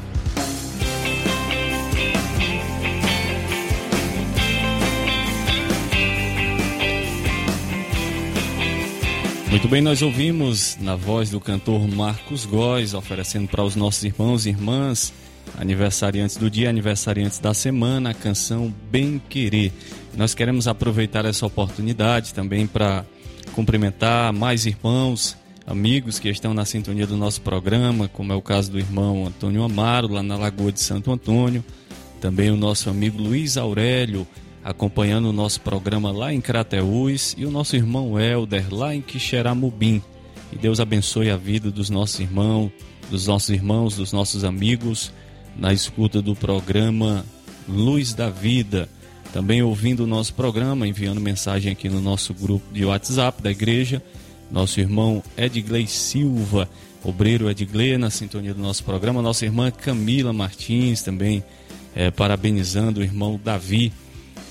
Muito 9.49 9.67
bem, 9.67 9.81
nós 9.81 10.03
ouvimos 10.03 10.77
na 10.79 10.95
voz 10.95 11.31
do 11.31 11.39
cantor 11.39 11.87
Marcos 11.87 12.45
Góes, 12.45 12.93
oferecendo 12.93 13.47
para 13.47 13.63
os 13.63 13.75
nossos 13.75 14.03
irmãos 14.03 14.45
e 14.45 14.49
irmãs, 14.49 15.11
aniversariantes 15.57 16.37
do 16.37 16.47
dia, 16.47 16.69
aniversariantes 16.69 17.39
da 17.39 17.55
semana, 17.55 18.11
a 18.11 18.13
canção 18.13 18.71
Bem 18.91 19.19
Querer. 19.29 19.73
Nós 20.15 20.35
queremos 20.35 20.67
aproveitar 20.67 21.25
essa 21.25 21.43
oportunidade 21.43 22.35
também 22.35 22.67
para 22.67 23.03
cumprimentar 23.59 24.31
mais 24.31 24.65
irmãos, 24.65 25.35
amigos 25.67 26.17
que 26.17 26.29
estão 26.29 26.53
na 26.53 26.63
sintonia 26.63 27.05
do 27.05 27.17
nosso 27.17 27.41
programa, 27.41 28.07
como 28.07 28.31
é 28.31 28.35
o 28.37 28.41
caso 28.41 28.71
do 28.71 28.79
irmão 28.79 29.27
Antônio 29.27 29.63
Amaro, 29.63 30.07
lá 30.07 30.23
na 30.23 30.37
Lagoa 30.37 30.71
de 30.71 30.79
Santo 30.79 31.11
Antônio, 31.11 31.61
também 32.21 32.49
o 32.51 32.55
nosso 32.55 32.89
amigo 32.89 33.21
Luiz 33.21 33.57
Aurélio, 33.57 34.25
acompanhando 34.63 35.25
o 35.27 35.33
nosso 35.33 35.59
programa 35.59 36.09
lá 36.09 36.33
em 36.33 36.39
Crateús, 36.39 37.35
e 37.37 37.45
o 37.45 37.51
nosso 37.51 37.75
irmão 37.75 38.17
Helder, 38.17 38.73
lá 38.73 38.95
em 38.95 39.01
Quixeramobim. 39.01 40.01
E 40.53 40.57
Deus 40.57 40.79
abençoe 40.79 41.29
a 41.29 41.35
vida 41.35 41.69
dos 41.69 41.89
nossos 41.89 42.17
irmãos, 42.21 42.71
dos 43.11 43.27
nossos 43.27 43.49
irmãos, 43.49 43.97
dos 43.97 44.13
nossos 44.13 44.45
amigos, 44.45 45.11
na 45.57 45.73
escuta 45.73 46.21
do 46.21 46.33
programa 46.33 47.25
Luz 47.67 48.13
da 48.13 48.29
Vida. 48.29 48.87
Também 49.33 49.61
ouvindo 49.61 50.03
o 50.03 50.07
nosso 50.07 50.33
programa, 50.33 50.87
enviando 50.87 51.21
mensagem 51.21 51.71
aqui 51.71 51.87
no 51.87 52.01
nosso 52.01 52.33
grupo 52.33 52.65
de 52.73 52.83
WhatsApp 52.83 53.41
da 53.41 53.51
igreja, 53.51 54.01
nosso 54.51 54.79
irmão 54.79 55.23
Edgley 55.37 55.87
Silva, 55.87 56.67
obreiro 57.03 57.49
Edgley, 57.49 57.97
na 57.97 58.09
sintonia 58.09 58.53
do 58.53 58.61
nosso 58.61 58.83
programa, 58.83 59.21
nossa 59.21 59.45
irmã 59.45 59.69
Camila 59.69 60.33
Martins 60.33 61.03
também, 61.03 61.43
eh, 61.95 62.09
parabenizando 62.09 63.01
o 63.01 63.03
irmão 63.03 63.39
Davi 63.43 63.93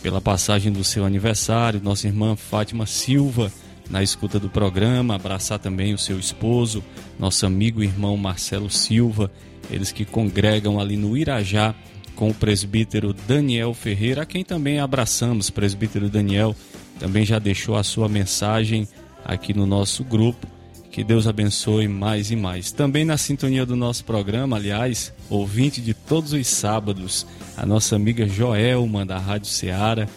pela 0.02 0.20
passagem 0.20 0.70
do 0.70 0.84
seu 0.84 1.04
aniversário, 1.04 1.80
nossa 1.82 2.06
irmã 2.06 2.36
Fátima 2.36 2.86
Silva 2.86 3.52
na 3.90 4.02
escuta 4.02 4.38
do 4.38 4.48
programa, 4.48 5.14
abraçar 5.14 5.58
também 5.58 5.94
o 5.94 5.98
seu 5.98 6.18
esposo, 6.18 6.84
nosso 7.18 7.46
amigo 7.46 7.82
e 7.82 7.86
irmão 7.86 8.16
Marcelo 8.16 8.70
Silva, 8.70 9.30
eles 9.70 9.92
que 9.92 10.04
congregam 10.04 10.78
ali 10.78 10.96
no 10.96 11.16
Irajá 11.16 11.74
com 12.18 12.30
o 12.30 12.34
presbítero 12.34 13.12
Daniel 13.12 13.72
Ferreira, 13.72 14.22
a 14.22 14.26
quem 14.26 14.44
também 14.44 14.80
abraçamos, 14.80 15.50
presbítero 15.50 16.10
Daniel, 16.10 16.54
também 16.98 17.24
já 17.24 17.38
deixou 17.38 17.76
a 17.76 17.84
sua 17.84 18.08
mensagem 18.08 18.88
aqui 19.24 19.54
no 19.54 19.64
nosso 19.64 20.02
grupo. 20.02 20.44
Que 20.90 21.04
Deus 21.04 21.28
abençoe 21.28 21.86
mais 21.86 22.32
e 22.32 22.36
mais. 22.36 22.72
Também 22.72 23.04
na 23.04 23.16
sintonia 23.16 23.64
do 23.64 23.76
nosso 23.76 24.04
programa, 24.04 24.56
aliás, 24.56 25.14
ouvinte 25.30 25.80
de 25.80 25.94
todos 25.94 26.32
os 26.32 26.44
sábados, 26.48 27.24
a 27.56 27.64
nossa 27.64 27.94
amiga 27.94 28.26
Joelma 28.26 29.06
da 29.06 29.16
Rádio 29.16 29.48
Ceará, 29.48 30.08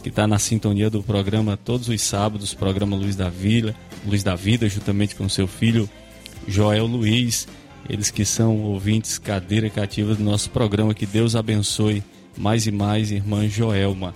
que 0.00 0.10
está 0.10 0.28
na 0.28 0.38
sintonia 0.38 0.88
do 0.88 1.02
programa 1.02 1.56
todos 1.56 1.88
os 1.88 2.00
sábados, 2.00 2.54
programa 2.54 2.94
Luz 2.94 3.16
da 3.16 3.28
Vila, 3.28 3.74
Luz 4.06 4.22
da 4.22 4.36
Vida, 4.36 4.68
juntamente 4.68 5.16
com 5.16 5.28
seu 5.28 5.48
filho 5.48 5.90
Joel 6.46 6.86
Luiz, 6.86 7.48
eles 7.88 8.10
que 8.10 8.24
são 8.24 8.62
ouvintes 8.62 9.18
cadeira 9.18 9.70
cativa 9.70 10.14
do 10.14 10.22
nosso 10.22 10.50
programa. 10.50 10.94
Que 10.94 11.06
Deus 11.06 11.34
abençoe 11.34 12.02
mais 12.36 12.66
e 12.66 12.70
mais, 12.70 13.10
irmã 13.10 13.48
Joelma. 13.48 14.14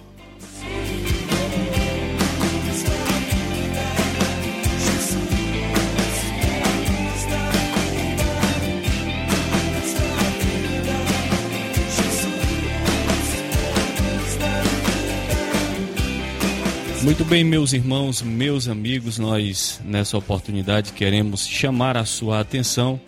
Muito 17.03 17.25
bem, 17.25 17.43
meus 17.43 17.73
irmãos, 17.73 18.23
meus 18.23 18.69
amigos, 18.69 19.19
nós 19.19 19.81
nessa 19.85 20.17
oportunidade 20.17 20.93
queremos 20.93 21.47
chamar 21.47 21.97
a 21.97 22.05
sua 22.05 22.39
atenção 22.39 23.01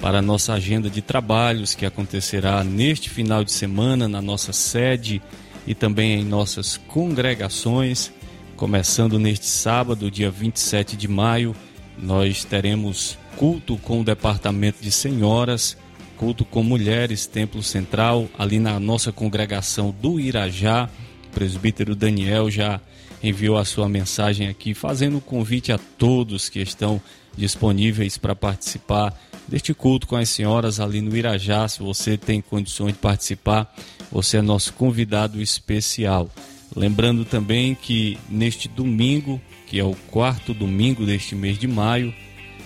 para 0.00 0.18
a 0.18 0.22
nossa 0.22 0.52
agenda 0.52 0.88
de 0.88 1.02
trabalhos 1.02 1.74
que 1.74 1.84
acontecerá 1.84 2.62
neste 2.62 3.10
final 3.10 3.42
de 3.42 3.52
semana 3.52 4.08
na 4.08 4.22
nossa 4.22 4.52
sede 4.52 5.20
e 5.66 5.74
também 5.74 6.20
em 6.20 6.24
nossas 6.24 6.76
congregações. 6.76 8.12
Começando 8.56 9.18
neste 9.18 9.46
sábado, 9.46 10.10
dia 10.10 10.30
27 10.30 10.96
de 10.96 11.08
maio, 11.08 11.54
nós 11.96 12.44
teremos 12.44 13.18
culto 13.36 13.76
com 13.76 14.00
o 14.00 14.04
departamento 14.04 14.82
de 14.82 14.90
senhoras, 14.90 15.76
culto 16.16 16.44
com 16.44 16.62
mulheres, 16.62 17.26
templo 17.26 17.62
central, 17.62 18.28
ali 18.38 18.58
na 18.58 18.78
nossa 18.80 19.12
congregação 19.12 19.94
do 20.00 20.18
Irajá. 20.18 20.88
O 21.26 21.30
presbítero 21.30 21.94
Daniel 21.94 22.50
já 22.50 22.80
enviou 23.22 23.58
a 23.58 23.64
sua 23.64 23.88
mensagem 23.88 24.48
aqui, 24.48 24.74
fazendo 24.74 25.18
um 25.18 25.20
convite 25.20 25.72
a 25.72 25.78
todos 25.78 26.48
que 26.48 26.60
estão 26.60 27.00
disponíveis 27.36 28.16
para 28.16 28.34
participar 28.34 29.16
deste 29.48 29.72
culto 29.72 30.06
com 30.06 30.16
as 30.16 30.28
senhoras 30.28 30.78
ali 30.78 31.00
no 31.00 31.16
Irajá. 31.16 31.66
Se 31.66 31.80
você 31.80 32.16
tem 32.16 32.40
condições 32.40 32.92
de 32.92 32.98
participar, 32.98 33.74
você 34.12 34.36
é 34.36 34.42
nosso 34.42 34.72
convidado 34.74 35.40
especial. 35.40 36.30
Lembrando 36.76 37.24
também 37.24 37.74
que 37.74 38.18
neste 38.28 38.68
domingo, 38.68 39.40
que 39.66 39.80
é 39.80 39.84
o 39.84 39.96
quarto 40.10 40.52
domingo 40.52 41.06
deste 41.06 41.34
mês 41.34 41.58
de 41.58 41.66
maio, 41.66 42.14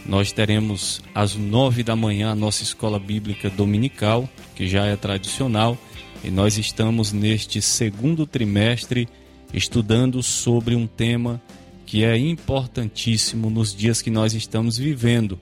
nós 0.05 0.33
teremos 0.33 1.01
às 1.15 1.37
nove 1.37 1.85
da 1.85 1.95
manhã 1.95 2.33
a 2.33 2.35
nossa 2.35 2.63
escola 2.65 2.99
bíblica 2.99 3.49
dominical, 3.49 4.29
que 4.57 4.67
já 4.67 4.85
é 4.85 4.97
tradicional, 4.97 5.79
e 6.25 6.31
nós 6.31 6.59
estamos 6.59 7.13
neste 7.13 7.63
segundo 7.63 8.27
trimestre 8.27 9.09
estudando 9.55 10.23
sobre 10.23 10.75
um 10.75 10.87
tema 10.87 11.41
que 11.87 12.05
é 12.05 12.17
importantíssimo 12.17 13.51
nos 13.51 13.75
dias 13.75 14.01
que 14.01 14.11
nós 14.11 14.35
estamos 14.35 14.79
vivendo, 14.79 15.39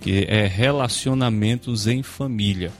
que 0.00 0.24
é 0.28 0.46
relacionamentos 0.46 1.86
em 1.86 2.02
família, 2.02 2.72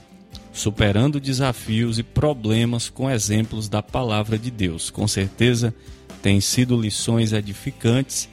superando 0.53 1.21
desafios 1.21 1.99
e 1.99 2.03
problemas 2.03 2.89
com 2.89 3.11
exemplos 3.11 3.69
da 3.69 3.83
palavra 3.83 4.39
de 4.39 4.51
Deus. 4.51 4.91
Com 4.91 5.07
certeza 5.07 5.75
tem 6.23 6.41
sido 6.41 6.81
lições 6.81 7.33
edificantes 7.33 8.29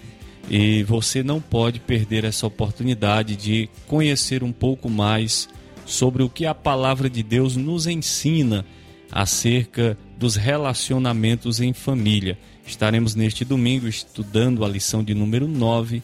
e 0.50 0.84
você 0.84 1.21
não 1.21 1.41
pode 1.41 1.80
perder 1.80 2.23
essa 2.23 2.47
oportunidade 2.47 3.36
de 3.36 3.69
conhecer 3.88 4.43
um 4.43 4.52
pouco 4.52 4.89
mais 4.89 5.50
sobre 5.86 6.23
o 6.23 6.30
que 6.30 6.45
a 6.45 6.56
palavra 6.56 7.10
de 7.10 7.21
Deus 7.23 7.56
nos 7.56 7.88
ensina 7.88 8.65
acerca 9.12 9.97
dos 10.17 10.36
relacionamentos 10.36 11.60
em 11.60 11.73
família. 11.73 12.38
Estaremos 12.65 13.15
neste 13.15 13.45
domingo 13.45 13.88
estudando 13.88 14.65
a 14.65 14.67
lição 14.67 15.04
de 15.04 15.13
número 15.13 15.47
9, 15.47 16.04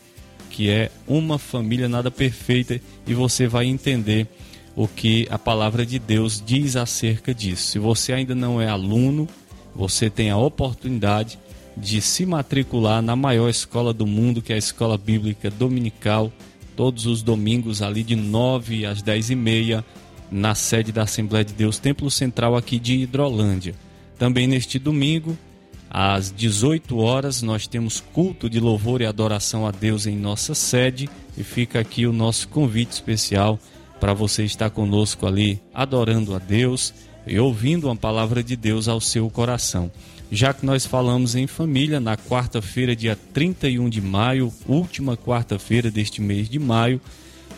que 0.54 0.70
é 0.70 0.92
Uma 1.08 1.40
Família 1.40 1.90
Nada 1.90 2.12
Perfeita, 2.12 2.80
e 3.08 3.14
você 3.16 3.48
vai 3.48 3.66
entender 3.66 4.28
o 4.76 4.88
que 4.88 5.28
a 5.32 5.40
palavra 5.40 5.84
de 5.84 5.98
Deus 5.98 6.42
diz 6.46 6.76
acerca 6.76 7.34
disso. 7.34 7.72
Se 7.72 7.80
você 7.80 8.14
ainda 8.14 8.36
não 8.36 8.62
é 8.62 8.70
aluno, 8.70 9.28
você 9.76 10.12
tem 10.12 10.30
a 10.30 10.38
oportunidade 10.38 11.40
de 11.76 12.00
se 12.00 12.24
matricular 12.24 13.02
na 13.02 13.16
maior 13.16 13.50
escola 13.50 13.92
do 13.92 14.06
mundo, 14.06 14.44
que 14.44 14.54
é 14.54 14.56
a 14.56 14.60
Escola 14.60 14.96
Bíblica 14.96 15.50
Dominical, 15.50 16.32
todos 16.76 17.08
os 17.08 17.24
domingos 17.24 17.82
ali 17.82 18.04
de 18.04 18.16
9 18.16 18.86
às 18.86 19.02
10 19.02 19.32
e 19.32 19.36
meia, 19.36 19.84
na 20.32 20.54
sede 20.54 20.92
da 20.92 21.02
Assembleia 21.02 21.44
de 21.44 21.54
Deus, 21.54 21.80
Templo 21.80 22.12
Central 22.12 22.56
aqui 22.56 22.78
de 22.78 22.94
Hidrolândia. 22.94 23.74
Também 24.20 24.46
neste 24.46 24.78
domingo, 24.78 25.36
às 25.94 26.32
18 26.32 26.98
horas, 26.98 27.44
nós 27.44 27.68
temos 27.68 28.00
culto 28.00 28.50
de 28.50 28.60
louvor 28.60 29.00
e 29.00 29.06
adoração 29.06 29.68
a 29.68 29.70
Deus 29.70 30.08
em 30.08 30.18
nossa 30.18 30.56
sede 30.56 31.08
e 31.38 31.44
fica 31.44 31.80
aqui 31.80 32.08
o 32.08 32.12
nosso 32.12 32.48
convite 32.48 32.94
especial 32.94 33.60
para 34.00 34.12
você 34.12 34.44
estar 34.44 34.72
conosco 34.72 35.28
ali 35.28 35.62
adorando 35.72 36.34
a 36.34 36.40
Deus 36.40 36.92
e 37.28 37.40
ouvindo 37.40 37.86
uma 37.86 37.96
palavra 37.96 38.44
de 38.44 38.56
Deus 38.56 38.88
ao 38.88 39.00
seu 39.00 39.30
coração. 39.30 39.92
Já 40.32 40.52
que 40.52 40.66
nós 40.66 40.84
falamos 40.84 41.36
em 41.36 41.46
família, 41.46 42.00
na 42.00 42.18
quarta-feira, 42.18 42.96
dia 42.96 43.16
31 43.32 43.88
de 43.88 44.02
maio, 44.02 44.52
última 44.68 45.16
quarta-feira 45.16 45.92
deste 45.92 46.24
mês 46.24 46.50
de 46.50 46.58
maio, 46.58 47.00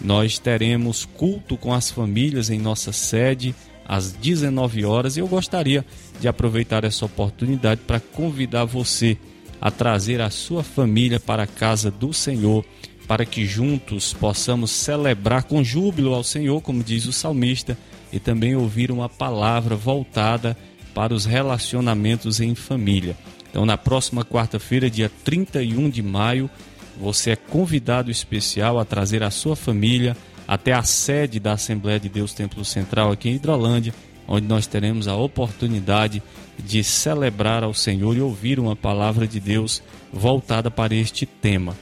nós 0.01 0.37
teremos 0.39 1.05
culto 1.05 1.55
com 1.55 1.73
as 1.73 1.89
famílias 1.89 2.49
em 2.49 2.59
nossa 2.59 2.91
sede 2.91 3.55
às 3.87 4.11
19 4.11 4.83
horas. 4.83 5.15
E 5.15 5.21
eu 5.21 5.27
gostaria 5.27 5.85
de 6.19 6.27
aproveitar 6.27 6.83
essa 6.83 7.05
oportunidade 7.05 7.81
para 7.85 7.99
convidar 7.99 8.65
você 8.65 9.17
a 9.59 9.71
trazer 9.71 10.21
a 10.21 10.29
sua 10.29 10.63
família 10.63 11.19
para 11.19 11.43
a 11.43 11.47
casa 11.47 11.89
do 11.89 12.13
Senhor, 12.13 12.63
para 13.07 13.25
que 13.25 13.45
juntos 13.45 14.13
possamos 14.13 14.71
celebrar 14.71 15.43
com 15.43 15.63
júbilo 15.63 16.13
ao 16.13 16.23
Senhor, 16.23 16.61
como 16.61 16.83
diz 16.83 17.05
o 17.05 17.13
salmista, 17.13 17.77
e 18.11 18.19
também 18.19 18.55
ouvir 18.55 18.91
uma 18.91 19.09
palavra 19.09 19.75
voltada 19.75 20.57
para 20.93 21.13
os 21.13 21.25
relacionamentos 21.25 22.39
em 22.39 22.55
família. 22.55 23.17
Então, 23.49 23.65
na 23.65 23.77
próxima 23.77 24.23
quarta-feira, 24.23 24.89
dia 24.89 25.11
31 25.23 25.89
de 25.89 26.01
maio, 26.01 26.49
você 26.99 27.31
é 27.31 27.35
convidado 27.35 28.09
especial 28.09 28.79
a 28.79 28.85
trazer 28.85 29.23
a 29.23 29.31
sua 29.31 29.55
família 29.55 30.15
até 30.47 30.73
a 30.73 30.83
sede 30.83 31.39
da 31.39 31.53
Assembleia 31.53 31.99
de 31.99 32.07
Deus 32.07 32.33
Templo 32.33 32.63
Central 32.63 33.11
aqui 33.11 33.29
em 33.29 33.35
Hidrolândia, 33.35 33.93
onde 34.27 34.47
nós 34.47 34.67
teremos 34.67 35.07
a 35.07 35.15
oportunidade 35.15 36.21
de 36.57 36.83
celebrar 36.83 37.63
ao 37.63 37.73
Senhor 37.73 38.15
e 38.15 38.21
ouvir 38.21 38.59
uma 38.59 38.75
palavra 38.75 39.27
de 39.27 39.39
Deus 39.39 39.81
voltada 40.11 40.71
para 40.71 40.95
este 40.95 41.25
tema. 41.25 41.75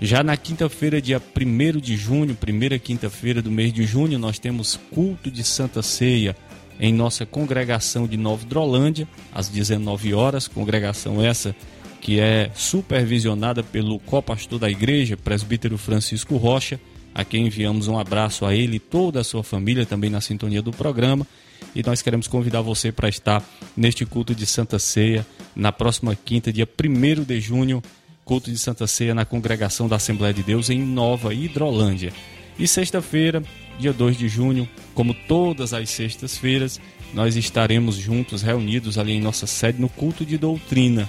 Já 0.00 0.22
na 0.22 0.36
quinta-feira, 0.36 1.00
dia 1.00 1.20
1 1.20 1.78
de 1.78 1.96
junho, 1.96 2.34
primeira 2.34 2.78
quinta-feira 2.78 3.40
do 3.40 3.50
mês 3.50 3.72
de 3.72 3.84
junho, 3.84 4.18
nós 4.18 4.38
temos 4.38 4.78
culto 4.90 5.30
de 5.30 5.44
Santa 5.44 5.82
Ceia 5.82 6.36
em 6.80 6.92
nossa 6.92 7.24
congregação 7.24 8.06
de 8.06 8.16
Nova 8.16 8.42
Hidrolândia, 8.42 9.08
às 9.32 9.48
19 9.48 10.12
horas, 10.12 10.48
congregação 10.48 11.22
essa 11.22 11.54
que 12.00 12.20
é 12.20 12.50
supervisionada 12.54 13.62
pelo 13.62 13.98
co-pastor 13.98 14.58
da 14.58 14.68
igreja, 14.68 15.16
presbítero 15.16 15.78
Francisco 15.78 16.36
Rocha, 16.36 16.78
a 17.14 17.24
quem 17.24 17.46
enviamos 17.46 17.88
um 17.88 17.98
abraço 17.98 18.44
a 18.44 18.54
ele 18.54 18.76
e 18.76 18.78
toda 18.78 19.20
a 19.20 19.24
sua 19.24 19.42
família 19.42 19.86
também 19.86 20.10
na 20.10 20.20
sintonia 20.20 20.60
do 20.60 20.70
programa. 20.70 21.26
E 21.74 21.82
nós 21.82 22.02
queremos 22.02 22.26
convidar 22.26 22.60
você 22.60 22.90
para 22.90 23.08
estar 23.08 23.42
neste 23.76 24.04
culto 24.04 24.34
de 24.34 24.46
Santa 24.46 24.78
Ceia 24.78 25.26
na 25.54 25.70
próxima 25.70 26.16
quinta, 26.16 26.52
dia 26.52 26.68
1 26.68 27.22
de 27.22 27.40
junho, 27.40 27.82
culto 28.24 28.50
de 28.50 28.58
Santa 28.58 28.86
Ceia 28.86 29.14
na 29.14 29.24
congregação 29.24 29.88
da 29.88 29.96
Assembleia 29.96 30.32
de 30.32 30.42
Deus 30.42 30.70
em 30.70 30.80
Nova 30.80 31.34
Hidrolândia. 31.34 32.12
E 32.58 32.68
sexta-feira, 32.68 33.42
dia 33.78 33.92
2 33.92 34.16
de 34.16 34.28
junho, 34.28 34.68
como 34.94 35.12
todas 35.12 35.74
as 35.74 35.90
sextas-feiras, 35.90 36.80
nós 37.12 37.36
estaremos 37.36 37.96
juntos, 37.96 38.42
reunidos 38.42 38.98
ali 38.98 39.12
em 39.12 39.20
nossa 39.20 39.46
sede 39.46 39.80
no 39.80 39.88
culto 39.88 40.24
de 40.24 40.38
doutrina, 40.38 41.08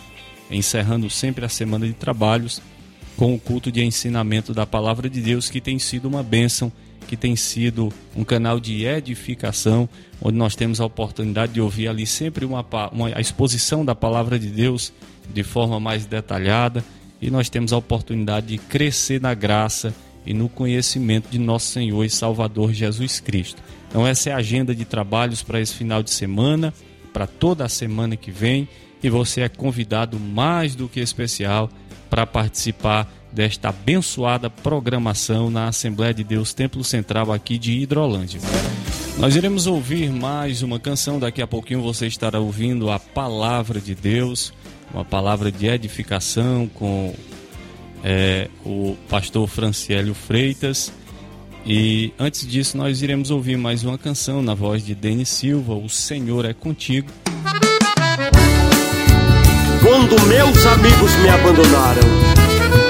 encerrando 0.50 1.10
sempre 1.10 1.46
a 1.46 1.50
semana 1.50 1.88
de 1.88 1.94
trabalhos 1.94 2.62
com 3.15 3.34
o 3.34 3.39
culto 3.39 3.72
de 3.72 3.84
ensinamento 3.84 4.54
da 4.54 4.65
palavra 4.65 5.10
de 5.10 5.22
Deus, 5.22 5.50
que 5.50 5.62
tem 5.62 5.80
sido 5.80 6.08
uma 6.08 6.22
bênção, 6.22 6.72
que 7.08 7.15
tem 7.15 7.36
sido 7.36 7.91
um 8.15 8.24
canal 8.24 8.60
de 8.60 8.86
edificação, 8.86 9.88
onde 10.22 10.38
nós 10.38 10.56
temos 10.56 10.82
a 10.82 10.86
oportunidade 10.86 11.54
de 11.54 11.62
ouvir 11.62 11.88
ali 11.88 12.06
sempre 12.06 12.46
uma, 12.46 12.65
uma 12.91 13.08
a 13.15 13.22
exposição 13.22 13.86
da 13.86 13.96
palavra 13.96 14.39
de 14.39 14.48
Deus 14.48 14.91
de 15.34 15.44
forma 15.44 15.80
mais 15.80 16.06
detalhada 16.06 16.84
e 17.22 17.30
nós 17.30 17.50
temos 17.50 17.74
a 17.74 17.78
oportunidade 17.78 18.48
de 18.48 18.58
crescer 18.58 19.22
na 19.22 19.34
graça 19.34 19.94
e 20.26 20.34
no 20.34 20.50
conhecimento 20.50 21.30
de 21.30 21.38
nosso 21.38 21.68
Senhor 21.72 22.04
e 22.04 22.10
Salvador 22.10 22.74
Jesus 22.74 23.20
Cristo. 23.20 23.62
Então 23.89 24.06
essa 24.06 24.30
é 24.30 24.34
a 24.34 24.38
agenda 24.38 24.76
de 24.76 24.86
trabalhos 24.86 25.41
para 25.41 25.62
esse 25.62 25.74
final 25.74 26.04
de 26.04 26.12
semana, 26.12 26.74
para 27.13 27.28
toda 27.28 27.63
a 27.63 27.70
semana 27.70 28.15
que 28.15 28.32
vem, 28.32 28.68
e 29.02 29.10
você 29.10 29.41
é 29.41 29.50
convidado 29.50 30.20
mais 30.20 30.76
do 30.76 30.89
que 30.89 31.00
especial 31.00 31.70
para 32.10 32.26
participar 32.26 33.12
desta 33.36 33.69
abençoada 33.69 34.50
programação 34.50 35.50
na 35.50 35.67
Assembleia 35.67 36.13
de 36.13 36.24
Deus 36.24 36.54
Templo 36.54 36.84
Central 36.86 37.34
aqui 37.34 37.58
de 37.58 37.74
Hidrolândia. 37.74 38.39
Nós 39.17 39.36
iremos 39.36 39.67
ouvir 39.67 40.10
mais 40.10 40.62
uma 40.62 40.80
canção, 40.80 41.19
daqui 41.19 41.41
a 41.41 41.48
pouquinho 41.48 41.82
você 41.82 42.08
estará 42.08 42.39
ouvindo 42.39 42.89
a 42.89 42.98
palavra 42.98 43.82
de 43.82 43.93
Deus, 43.93 44.54
uma 44.93 45.04
palavra 45.04 45.52
de 45.52 45.67
edificação 45.67 46.69
com 46.74 47.13
é, 48.04 48.50
o 48.65 48.95
pastor 49.10 49.48
Franciélio 49.48 50.13
Freitas. 50.13 50.91
E 51.65 52.13
antes 52.17 52.48
disso, 52.48 52.78
nós 52.78 53.02
iremos 53.02 53.32
ouvir 53.32 53.58
mais 53.58 53.84
uma 53.84 53.98
canção 53.98 54.41
na 54.41 54.54
voz 54.54 54.86
de 54.86 54.95
Denis 54.95 55.30
Silva, 55.30 55.74
O 55.74 55.89
Senhor 55.89 56.45
é 56.45 56.54
Contigo. 56.54 57.10
Quando 59.82 60.19
meus 60.28 60.65
amigos 60.65 61.15
me 61.17 61.30
abandonaram, 61.30 62.14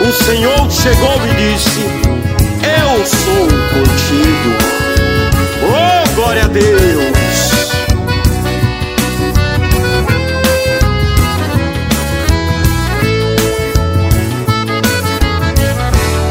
o 0.07 0.11
Senhor 0.11 0.71
chegou 0.71 1.15
e 1.25 1.33
disse: 1.35 1.81
Eu 2.61 3.05
sou 3.05 3.47
contigo. 3.73 4.57
Oh, 5.63 6.15
glória 6.15 6.43
a 6.43 6.47
Deus! 6.47 7.15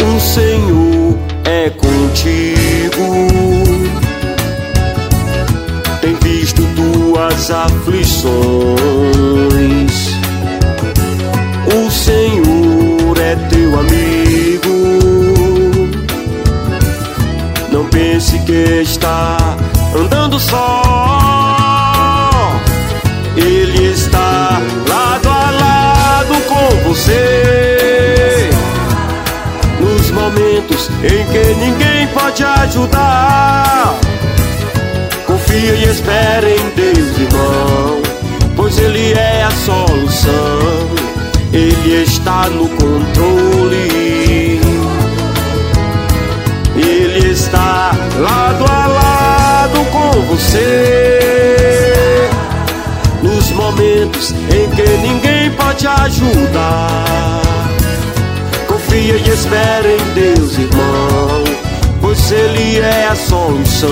O 0.01 0.21
Senhor 0.21 1.19
é 1.45 1.71
contigo 1.71 2.75
tem 6.05 6.15
visto 6.17 6.63
tuas 6.77 7.51
aflições. 7.51 8.35
Amigo. 13.79 14.75
Não 17.71 17.85
pense 17.87 18.39
que 18.41 18.83
está 18.83 19.37
andando 19.97 20.39
só. 20.39 20.83
Ele 23.37 23.91
está 23.91 24.61
lado 24.89 25.29
a 25.29 25.51
lado 25.51 26.35
com 26.49 26.89
você. 26.89 28.51
Nos 29.81 30.11
momentos 30.11 30.91
em 31.03 31.25
que 31.27 31.55
ninguém 31.55 32.07
pode 32.09 32.45
ajudar. 32.45 33.95
Confia 35.27 35.75
e 35.75 35.85
espera 35.85 36.49
em 36.49 36.69
Deus, 36.77 37.19
irmão, 37.19 38.03
pois 38.57 38.79
Ele 38.79 39.13
é 39.13 39.43
a 39.45 39.51
solução. 39.51 41.04
Ele 41.55 42.03
está 42.03 42.49
no 42.49 42.69
controle. 42.69 44.61
Ele 46.77 47.31
está 47.31 47.93
lado 48.19 48.65
a 48.69 48.87
lado 48.89 49.85
com 49.93 50.11
você. 50.23 52.29
Nos 53.23 53.53
momentos 53.53 54.33
em 54.33 54.69
que 54.75 54.83
ninguém 54.99 55.53
pode 55.53 55.87
ajudar. 55.87 57.41
Confia 58.67 59.15
e 59.15 59.31
espera 59.31 59.89
em 59.89 60.05
Deus, 60.13 60.59
irmão, 60.59 61.45
pois 62.01 62.33
Ele 62.33 62.81
é 62.81 63.07
a 63.07 63.15
solução. 63.15 63.91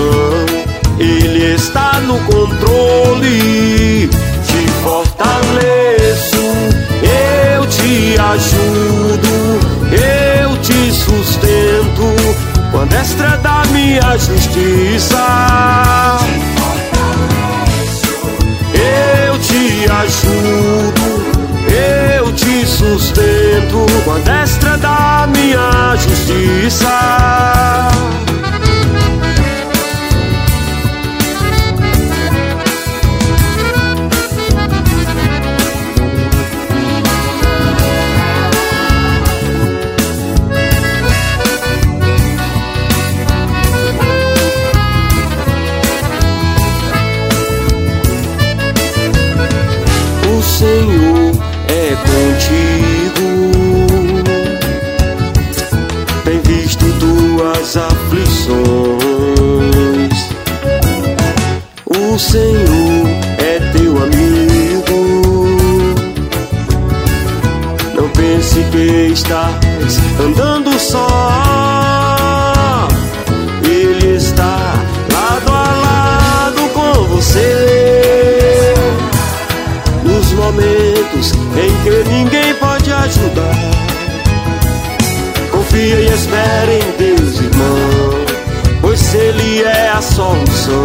Ele 0.99 1.55
está 1.55 2.01
no 2.01 2.19
controle. 2.25 4.09
Te 4.45 4.67
fortaleço, 4.83 6.01
eu 6.01 6.02
te 8.13 8.19
ajudo, 8.19 9.59
eu 9.91 10.57
te 10.57 10.91
sustento 10.91 12.13
a 12.79 12.85
destra 12.85 13.37
da 13.37 13.63
minha 13.71 14.17
justiça. 14.17 15.17
Eu 18.75 19.39
te 19.39 19.85
ajudo, 19.89 21.01
eu 22.15 22.31
te 22.33 22.65
sustento 22.67 23.85
a 24.11 24.19
destra 24.19 24.77
da 24.77 25.27
minha 25.35 25.95
justiça. 25.95 26.89
E 86.13 86.15
espere 86.15 86.79
em 86.79 86.91
Deus, 86.97 87.39
irmão, 87.39 88.25
pois 88.81 89.13
Ele 89.15 89.63
é 89.63 89.89
a 89.89 90.01
solução 90.01 90.83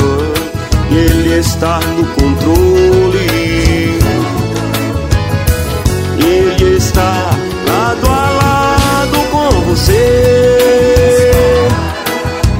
e 0.90 0.96
Ele 0.96 1.38
está 1.38 1.78
no 1.80 2.04
controle. 2.14 3.98
Ele 6.18 6.76
está 6.76 7.30
lado 7.66 8.06
a 8.06 8.30
lado 8.42 9.18
com 9.30 9.50
você. 9.62 9.98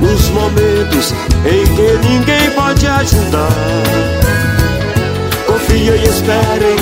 Nos 0.01 0.29
momentos 0.31 1.13
em 1.45 1.67
que 1.75 1.99
ninguém 2.09 2.51
pode 2.51 2.87
ajudar. 2.87 3.53
Confia 5.47 5.97
e 5.97 6.05
espera 6.05 6.71
em 6.71 6.77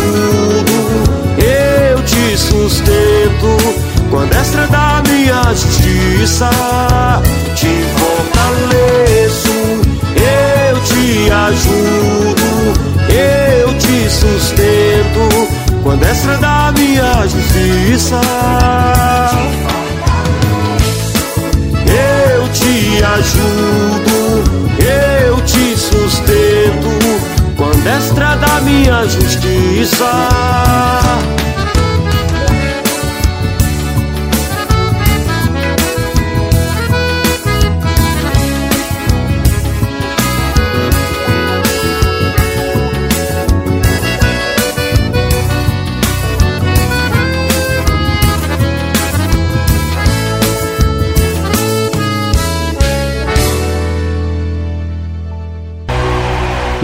te 0.00 0.06
ajudo, 0.06 0.72
eu 1.38 2.02
te 2.04 2.36
sustento 2.36 3.56
com 4.10 4.18
a 4.18 4.24
destra 4.26 4.66
da 4.66 5.02
minha 5.08 5.42
justiça. 5.54 6.50
Te 7.54 7.84
fortaleço, 7.96 9.50
eu 10.16 10.80
te 10.84 11.30
ajudo, 11.30 12.48
eu 13.08 13.74
te 13.78 14.10
sustento 14.10 15.82
com 15.82 15.90
a 15.90 15.96
destra 15.96 16.36
da 16.38 16.72
minha 16.72 17.26
justiça. 17.26 18.20
Eu 21.86 22.48
te 22.48 23.02
ajudo, 23.04 24.09
destra 27.82 28.36
da 28.36 28.60
minha 28.60 29.06
justiça. 29.06 30.06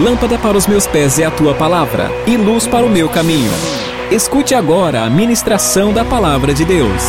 Lâmpada 0.07 0.37
para 0.37 0.55
os 0.55 0.65
meus 0.65 0.87
pés 0.87 1.19
é 1.19 1.25
a 1.25 1.31
tua 1.31 1.53
palavra 1.53 2.09
e 2.25 2.37
luz 2.37 2.65
para 2.65 2.85
o 2.85 2.89
meu 2.89 3.09
caminho. 3.09 3.51
Escute 4.09 4.55
agora 4.55 5.03
a 5.03 5.09
ministração 5.09 5.91
da 5.91 6.05
palavra 6.05 6.53
de 6.53 6.63
Deus. 6.63 7.03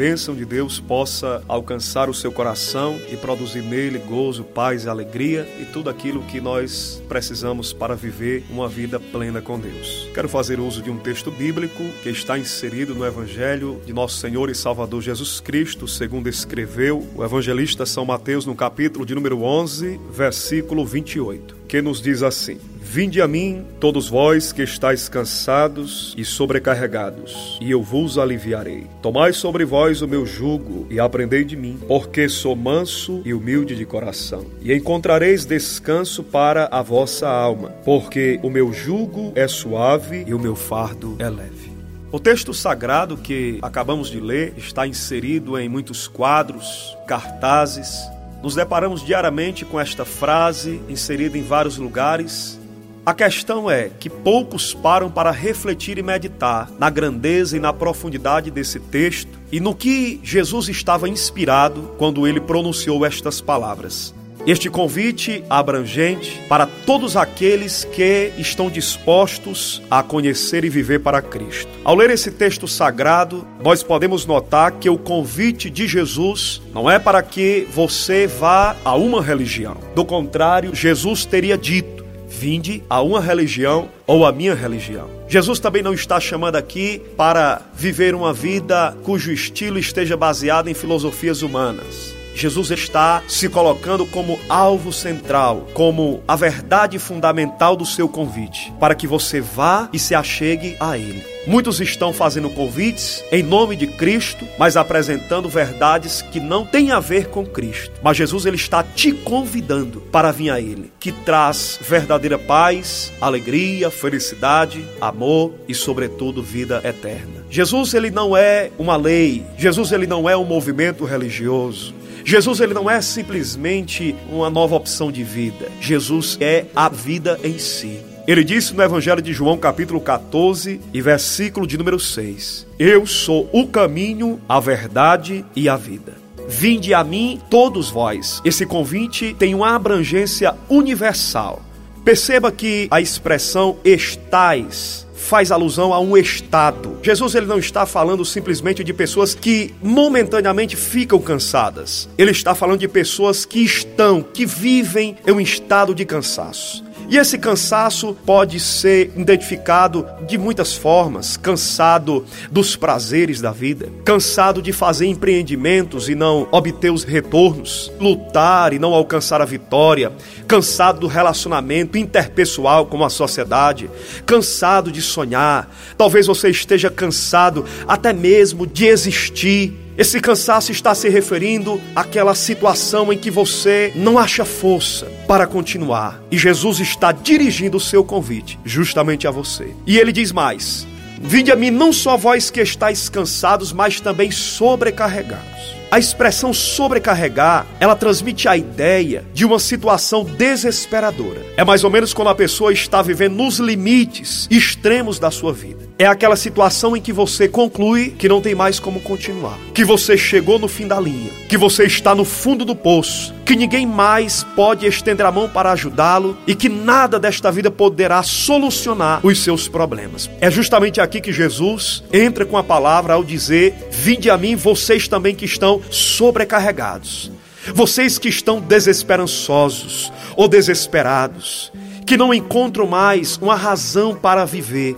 Bênção 0.00 0.34
de 0.34 0.46
Deus 0.46 0.80
possa 0.80 1.44
alcançar 1.46 2.08
o 2.08 2.14
seu 2.14 2.32
coração 2.32 2.98
e 3.12 3.18
produzir 3.18 3.60
nele 3.60 3.98
gozo, 3.98 4.42
paz 4.42 4.86
alegria 4.86 5.46
e 5.60 5.66
tudo 5.66 5.90
aquilo 5.90 6.22
que 6.22 6.40
nós 6.40 7.02
precisamos 7.06 7.70
para 7.70 7.94
viver 7.94 8.42
uma 8.48 8.66
vida 8.66 8.98
plena 8.98 9.42
com 9.42 9.60
Deus. 9.60 10.08
Quero 10.14 10.26
fazer 10.26 10.58
uso 10.58 10.80
de 10.80 10.90
um 10.90 10.96
texto 10.96 11.30
bíblico 11.30 11.84
que 12.02 12.08
está 12.08 12.38
inserido 12.38 12.94
no 12.94 13.04
Evangelho 13.04 13.78
de 13.84 13.92
nosso 13.92 14.16
Senhor 14.16 14.48
e 14.48 14.54
Salvador 14.54 15.02
Jesus 15.02 15.38
Cristo, 15.38 15.86
segundo 15.86 16.30
escreveu 16.30 17.06
o 17.14 17.22
evangelista 17.22 17.84
São 17.84 18.06
Mateus 18.06 18.46
no 18.46 18.54
capítulo 18.54 19.04
de 19.04 19.14
número 19.14 19.42
11, 19.42 20.00
versículo 20.10 20.86
28, 20.86 21.56
que 21.68 21.82
nos 21.82 22.00
diz 22.00 22.22
assim: 22.22 22.58
Vinde 22.92 23.22
a 23.22 23.28
mim, 23.28 23.64
todos 23.78 24.08
vós 24.08 24.50
que 24.50 24.62
estáis 24.62 25.08
cansados 25.08 26.12
e 26.18 26.24
sobrecarregados, 26.24 27.56
e 27.60 27.70
eu 27.70 27.80
vos 27.80 28.18
aliviarei. 28.18 28.88
Tomai 29.00 29.32
sobre 29.32 29.64
vós 29.64 30.02
o 30.02 30.08
meu 30.08 30.26
jugo 30.26 30.88
e 30.90 30.98
aprendei 30.98 31.44
de 31.44 31.56
mim, 31.56 31.78
porque 31.86 32.28
sou 32.28 32.56
manso 32.56 33.22
e 33.24 33.32
humilde 33.32 33.76
de 33.76 33.86
coração, 33.86 34.44
e 34.60 34.74
encontrareis 34.74 35.44
descanso 35.44 36.24
para 36.24 36.68
a 36.72 36.82
vossa 36.82 37.28
alma, 37.28 37.68
porque 37.84 38.40
o 38.42 38.50
meu 38.50 38.72
jugo 38.72 39.30
é 39.36 39.46
suave 39.46 40.24
e 40.26 40.34
o 40.34 40.38
meu 40.40 40.56
fardo 40.56 41.14
é 41.20 41.30
leve. 41.30 41.70
O 42.10 42.18
texto 42.18 42.52
sagrado 42.52 43.16
que 43.16 43.60
acabamos 43.62 44.10
de 44.10 44.18
ler 44.18 44.54
está 44.56 44.84
inserido 44.84 45.56
em 45.56 45.68
muitos 45.68 46.08
quadros, 46.08 46.98
cartazes. 47.06 48.00
Nos 48.42 48.56
deparamos 48.56 49.04
diariamente 49.04 49.64
com 49.64 49.78
esta 49.78 50.04
frase 50.04 50.80
inserida 50.88 51.38
em 51.38 51.42
vários 51.42 51.76
lugares 51.76 52.58
a 53.04 53.14
questão 53.14 53.70
é 53.70 53.88
que 53.88 54.10
poucos 54.10 54.74
param 54.74 55.10
para 55.10 55.30
refletir 55.30 55.98
e 55.98 56.02
meditar 56.02 56.70
na 56.78 56.90
grandeza 56.90 57.56
e 57.56 57.60
na 57.60 57.72
profundidade 57.72 58.50
desse 58.50 58.78
texto 58.78 59.38
e 59.50 59.58
no 59.58 59.74
que 59.74 60.20
Jesus 60.22 60.68
estava 60.68 61.08
inspirado 61.08 61.94
quando 61.96 62.26
ele 62.26 62.40
pronunciou 62.40 63.04
estas 63.04 63.40
palavras. 63.40 64.14
Este 64.46 64.70
convite 64.70 65.44
abrangente 65.50 66.40
para 66.48 66.66
todos 66.66 67.14
aqueles 67.14 67.84
que 67.84 68.32
estão 68.38 68.70
dispostos 68.70 69.82
a 69.90 70.02
conhecer 70.02 70.64
e 70.64 70.70
viver 70.70 71.00
para 71.00 71.20
Cristo. 71.20 71.68
Ao 71.84 71.94
ler 71.94 72.08
esse 72.08 72.30
texto 72.30 72.66
sagrado, 72.66 73.46
nós 73.62 73.82
podemos 73.82 74.24
notar 74.24 74.72
que 74.72 74.88
o 74.88 74.96
convite 74.96 75.68
de 75.68 75.86
Jesus 75.86 76.62
não 76.72 76.90
é 76.90 76.98
para 76.98 77.22
que 77.22 77.68
você 77.70 78.26
vá 78.26 78.74
a 78.82 78.94
uma 78.94 79.22
religião. 79.22 79.76
Do 79.94 80.06
contrário, 80.06 80.74
Jesus 80.74 81.26
teria 81.26 81.58
dito: 81.58 81.99
Vinde 82.30 82.82
a 82.88 83.02
uma 83.02 83.20
religião 83.20 83.88
ou 84.06 84.24
a 84.24 84.30
minha 84.30 84.54
religião. 84.54 85.10
Jesus 85.28 85.58
também 85.58 85.82
não 85.82 85.92
está 85.92 86.20
chamando 86.20 86.54
aqui 86.54 87.02
para 87.16 87.60
viver 87.74 88.14
uma 88.14 88.32
vida 88.32 88.96
cujo 89.02 89.32
estilo 89.32 89.78
esteja 89.78 90.16
baseado 90.16 90.68
em 90.68 90.74
filosofias 90.74 91.42
humanas. 91.42 92.19
Jesus 92.34 92.70
está 92.70 93.22
se 93.28 93.48
colocando 93.48 94.06
como 94.06 94.38
alvo 94.48 94.92
central, 94.92 95.68
como 95.74 96.22
a 96.26 96.36
verdade 96.36 96.98
fundamental 96.98 97.76
do 97.76 97.86
seu 97.86 98.08
convite, 98.08 98.72
para 98.78 98.94
que 98.94 99.06
você 99.06 99.40
vá 99.40 99.88
e 99.92 99.98
se 99.98 100.14
achegue 100.14 100.76
a 100.80 100.96
Ele. 100.96 101.24
Muitos 101.46 101.80
estão 101.80 102.12
fazendo 102.12 102.50
convites 102.50 103.24
em 103.32 103.42
nome 103.42 103.74
de 103.74 103.86
Cristo, 103.86 104.46
mas 104.58 104.76
apresentando 104.76 105.48
verdades 105.48 106.20
que 106.20 106.38
não 106.38 106.66
têm 106.66 106.92
a 106.92 107.00
ver 107.00 107.28
com 107.28 107.46
Cristo. 107.46 107.92
Mas 108.02 108.18
Jesus 108.18 108.44
ele 108.44 108.56
está 108.56 108.82
te 108.82 109.12
convidando 109.12 110.00
para 110.12 110.30
vir 110.30 110.50
a 110.50 110.60
Ele, 110.60 110.92
que 111.00 111.10
traz 111.10 111.78
verdadeira 111.80 112.38
paz, 112.38 113.10
alegria, 113.20 113.90
felicidade, 113.90 114.84
amor 115.00 115.54
e, 115.66 115.74
sobretudo, 115.74 116.42
vida 116.42 116.80
eterna. 116.84 117.44
Jesus 117.48 117.94
ele 117.94 118.10
não 118.10 118.36
é 118.36 118.70
uma 118.78 118.96
lei, 118.96 119.44
Jesus 119.56 119.92
ele 119.92 120.06
não 120.06 120.28
é 120.28 120.36
um 120.36 120.44
movimento 120.44 121.04
religioso. 121.04 121.99
Jesus 122.24 122.60
ele 122.60 122.74
não 122.74 122.90
é 122.90 123.00
simplesmente 123.00 124.14
uma 124.30 124.50
nova 124.50 124.76
opção 124.76 125.10
de 125.10 125.22
vida. 125.22 125.70
Jesus 125.80 126.36
é 126.40 126.66
a 126.74 126.88
vida 126.88 127.38
em 127.42 127.58
si. 127.58 128.00
Ele 128.26 128.44
disse 128.44 128.74
no 128.74 128.82
Evangelho 128.82 129.20
de 129.20 129.32
João, 129.32 129.58
capítulo 129.58 130.00
14 130.00 130.80
e 130.92 131.00
versículo 131.00 131.66
de 131.66 131.76
número 131.76 131.98
6: 131.98 132.66
Eu 132.78 133.06
sou 133.06 133.48
o 133.52 133.66
caminho, 133.66 134.40
a 134.48 134.60
verdade 134.60 135.44
e 135.56 135.68
a 135.68 135.76
vida. 135.76 136.14
Vinde 136.48 136.92
a 136.94 137.02
mim, 137.02 137.40
todos 137.50 137.90
vós. 137.90 138.40
Esse 138.44 138.66
convite 138.66 139.34
tem 139.38 139.54
uma 139.54 139.74
abrangência 139.74 140.54
universal. 140.68 141.62
Perceba 142.04 142.50
que 142.50 142.88
a 142.90 143.00
expressão 143.00 143.76
estais 143.84 145.06
faz 145.30 145.52
alusão 145.52 145.94
a 145.94 146.00
um 146.00 146.16
estado. 146.16 146.98
Jesus 147.04 147.36
ele 147.36 147.46
não 147.46 147.60
está 147.60 147.86
falando 147.86 148.24
simplesmente 148.24 148.82
de 148.82 148.92
pessoas 148.92 149.32
que 149.32 149.72
momentaneamente 149.80 150.74
ficam 150.74 151.20
cansadas. 151.20 152.08
Ele 152.18 152.32
está 152.32 152.52
falando 152.52 152.80
de 152.80 152.88
pessoas 152.88 153.44
que 153.44 153.60
estão, 153.60 154.24
que 154.24 154.44
vivem 154.44 155.16
em 155.24 155.30
um 155.30 155.40
estado 155.40 155.94
de 155.94 156.04
cansaço. 156.04 156.82
E 157.10 157.16
esse 157.16 157.36
cansaço 157.36 158.16
pode 158.24 158.60
ser 158.60 159.10
identificado 159.16 160.06
de 160.28 160.38
muitas 160.38 160.74
formas: 160.74 161.36
cansado 161.36 162.24
dos 162.52 162.76
prazeres 162.76 163.40
da 163.40 163.50
vida, 163.50 163.88
cansado 164.04 164.62
de 164.62 164.72
fazer 164.72 165.06
empreendimentos 165.06 166.08
e 166.08 166.14
não 166.14 166.46
obter 166.52 166.92
os 166.92 167.02
retornos, 167.02 167.90
lutar 167.98 168.72
e 168.72 168.78
não 168.78 168.94
alcançar 168.94 169.42
a 169.42 169.44
vitória, 169.44 170.12
cansado 170.46 171.00
do 171.00 171.08
relacionamento 171.08 171.98
interpessoal 171.98 172.86
com 172.86 173.04
a 173.04 173.10
sociedade, 173.10 173.90
cansado 174.24 174.92
de 174.92 175.02
sonhar. 175.02 175.68
Talvez 175.98 176.28
você 176.28 176.48
esteja 176.48 176.90
cansado 176.90 177.64
até 177.88 178.12
mesmo 178.12 178.68
de 178.68 178.86
existir. 178.86 179.89
Esse 179.96 180.20
cansaço 180.20 180.72
está 180.72 180.94
se 180.94 181.08
referindo 181.08 181.80
àquela 181.94 182.34
situação 182.34 183.12
em 183.12 183.18
que 183.18 183.30
você 183.30 183.92
não 183.94 184.18
acha 184.18 184.44
força 184.44 185.06
para 185.26 185.46
continuar. 185.46 186.22
E 186.30 186.38
Jesus 186.38 186.80
está 186.80 187.12
dirigindo 187.12 187.76
o 187.76 187.80
seu 187.80 188.02
convite 188.02 188.58
justamente 188.64 189.26
a 189.26 189.30
você. 189.30 189.74
E 189.86 189.98
ele 189.98 190.12
diz 190.12 190.32
mais: 190.32 190.86
Vinde 191.20 191.52
a 191.52 191.56
mim 191.56 191.70
não 191.70 191.92
só 191.92 192.16
vós 192.16 192.50
que 192.50 192.62
estáis 192.62 193.10
cansados, 193.10 193.72
mas 193.72 194.00
também 194.00 194.30
sobrecarregados. 194.30 195.80
A 195.90 195.98
expressão 195.98 196.54
sobrecarregar, 196.54 197.66
ela 197.80 197.96
transmite 197.96 198.48
a 198.48 198.56
ideia 198.56 199.24
de 199.34 199.44
uma 199.44 199.58
situação 199.58 200.24
desesperadora. 200.24 201.44
É 201.56 201.64
mais 201.64 201.82
ou 201.82 201.90
menos 201.90 202.14
quando 202.14 202.28
a 202.28 202.34
pessoa 202.34 202.72
está 202.72 203.02
vivendo 203.02 203.34
nos 203.34 203.58
limites 203.58 204.46
extremos 204.50 205.18
da 205.18 205.30
sua 205.30 205.52
vida. 205.52 205.89
É 206.00 206.06
aquela 206.06 206.34
situação 206.34 206.96
em 206.96 207.00
que 207.02 207.12
você 207.12 207.46
conclui 207.46 208.08
que 208.18 208.26
não 208.26 208.40
tem 208.40 208.54
mais 208.54 208.80
como 208.80 209.00
continuar, 209.00 209.58
que 209.74 209.84
você 209.84 210.16
chegou 210.16 210.58
no 210.58 210.66
fim 210.66 210.88
da 210.88 210.98
linha, 210.98 211.30
que 211.46 211.58
você 211.58 211.84
está 211.84 212.14
no 212.14 212.24
fundo 212.24 212.64
do 212.64 212.74
poço, 212.74 213.34
que 213.44 213.54
ninguém 213.54 213.84
mais 213.86 214.42
pode 214.56 214.86
estender 214.86 215.26
a 215.26 215.30
mão 215.30 215.46
para 215.46 215.72
ajudá-lo 215.72 216.38
e 216.46 216.54
que 216.54 216.70
nada 216.70 217.20
desta 217.20 217.52
vida 217.52 217.70
poderá 217.70 218.22
solucionar 218.22 219.20
os 219.22 219.40
seus 219.40 219.68
problemas. 219.68 220.30
É 220.40 220.50
justamente 220.50 221.02
aqui 221.02 221.20
que 221.20 221.34
Jesus 221.34 222.02
entra 222.10 222.46
com 222.46 222.56
a 222.56 222.64
palavra 222.64 223.12
ao 223.12 223.22
dizer: 223.22 223.74
Vinde 223.90 224.30
a 224.30 224.38
mim, 224.38 224.56
vocês 224.56 225.06
também 225.06 225.34
que 225.34 225.44
estão 225.44 225.82
sobrecarregados, 225.90 227.30
vocês 227.74 228.18
que 228.18 228.30
estão 228.30 228.58
desesperançosos 228.58 230.10
ou 230.34 230.48
desesperados, 230.48 231.70
que 232.06 232.16
não 232.16 232.32
encontram 232.32 232.86
mais 232.86 233.36
uma 233.36 233.54
razão 233.54 234.14
para 234.14 234.46
viver 234.46 234.96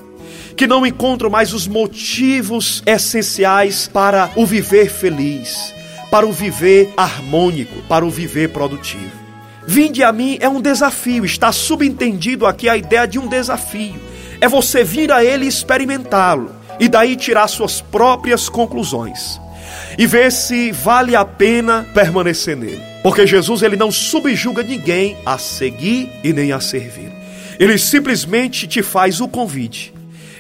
que 0.57 0.67
não 0.67 0.87
encontram 0.87 1.31
mais 1.31 1.53
os 1.53 1.67
motivos 1.67 2.83
essenciais 2.87 3.89
para 3.89 4.31
o 4.37 4.47
viver 4.47 4.91
feliz, 4.91 5.75
para 6.11 6.27
o 6.27 6.33
viver 6.33 6.93
harmônico, 6.97 7.83
para 7.89 8.05
o 8.05 8.11
viver 8.11 8.51
produtivo. 8.51 9.23
Vinde 9.67 10.03
a 10.03 10.13
mim 10.13 10.39
é 10.41 10.49
um 10.49 10.61
desafio, 10.61 11.25
está 11.25 11.53
subentendido 11.53 12.47
aqui 12.47 12.69
a 12.69 12.77
ideia 12.77 13.07
de 13.07 13.19
um 13.19 13.27
desafio. 13.27 13.95
É 14.41 14.49
você 14.49 14.83
vir 14.83 15.13
a 15.13 15.25
ele 15.25 15.45
e 15.45 15.49
experimentá-lo 15.49 16.51
e 16.81 16.89
daí 16.89 17.15
tirar 17.15 17.47
suas 17.47 17.81
próprias 17.81 18.49
conclusões 18.49 19.41
e 19.97 20.07
ver 20.07 20.33
se 20.33 20.73
vale 20.73 21.15
a 21.15 21.25
pena 21.25 21.87
permanecer 21.95 22.57
nele. 22.57 22.83
Porque 23.03 23.27
Jesus 23.27 23.63
ele 23.63 23.77
não 23.77 23.91
subjuga 23.91 24.63
ninguém 24.63 25.17
a 25.25 25.39
seguir 25.39 26.11
e 26.25 26.33
nem 26.33 26.53
a 26.53 26.61
servir. 26.61 27.13
Ele 27.59 27.79
simplesmente 27.79 28.67
te 28.67 28.83
faz 28.83 29.21
o 29.21 29.29
convite 29.29 29.93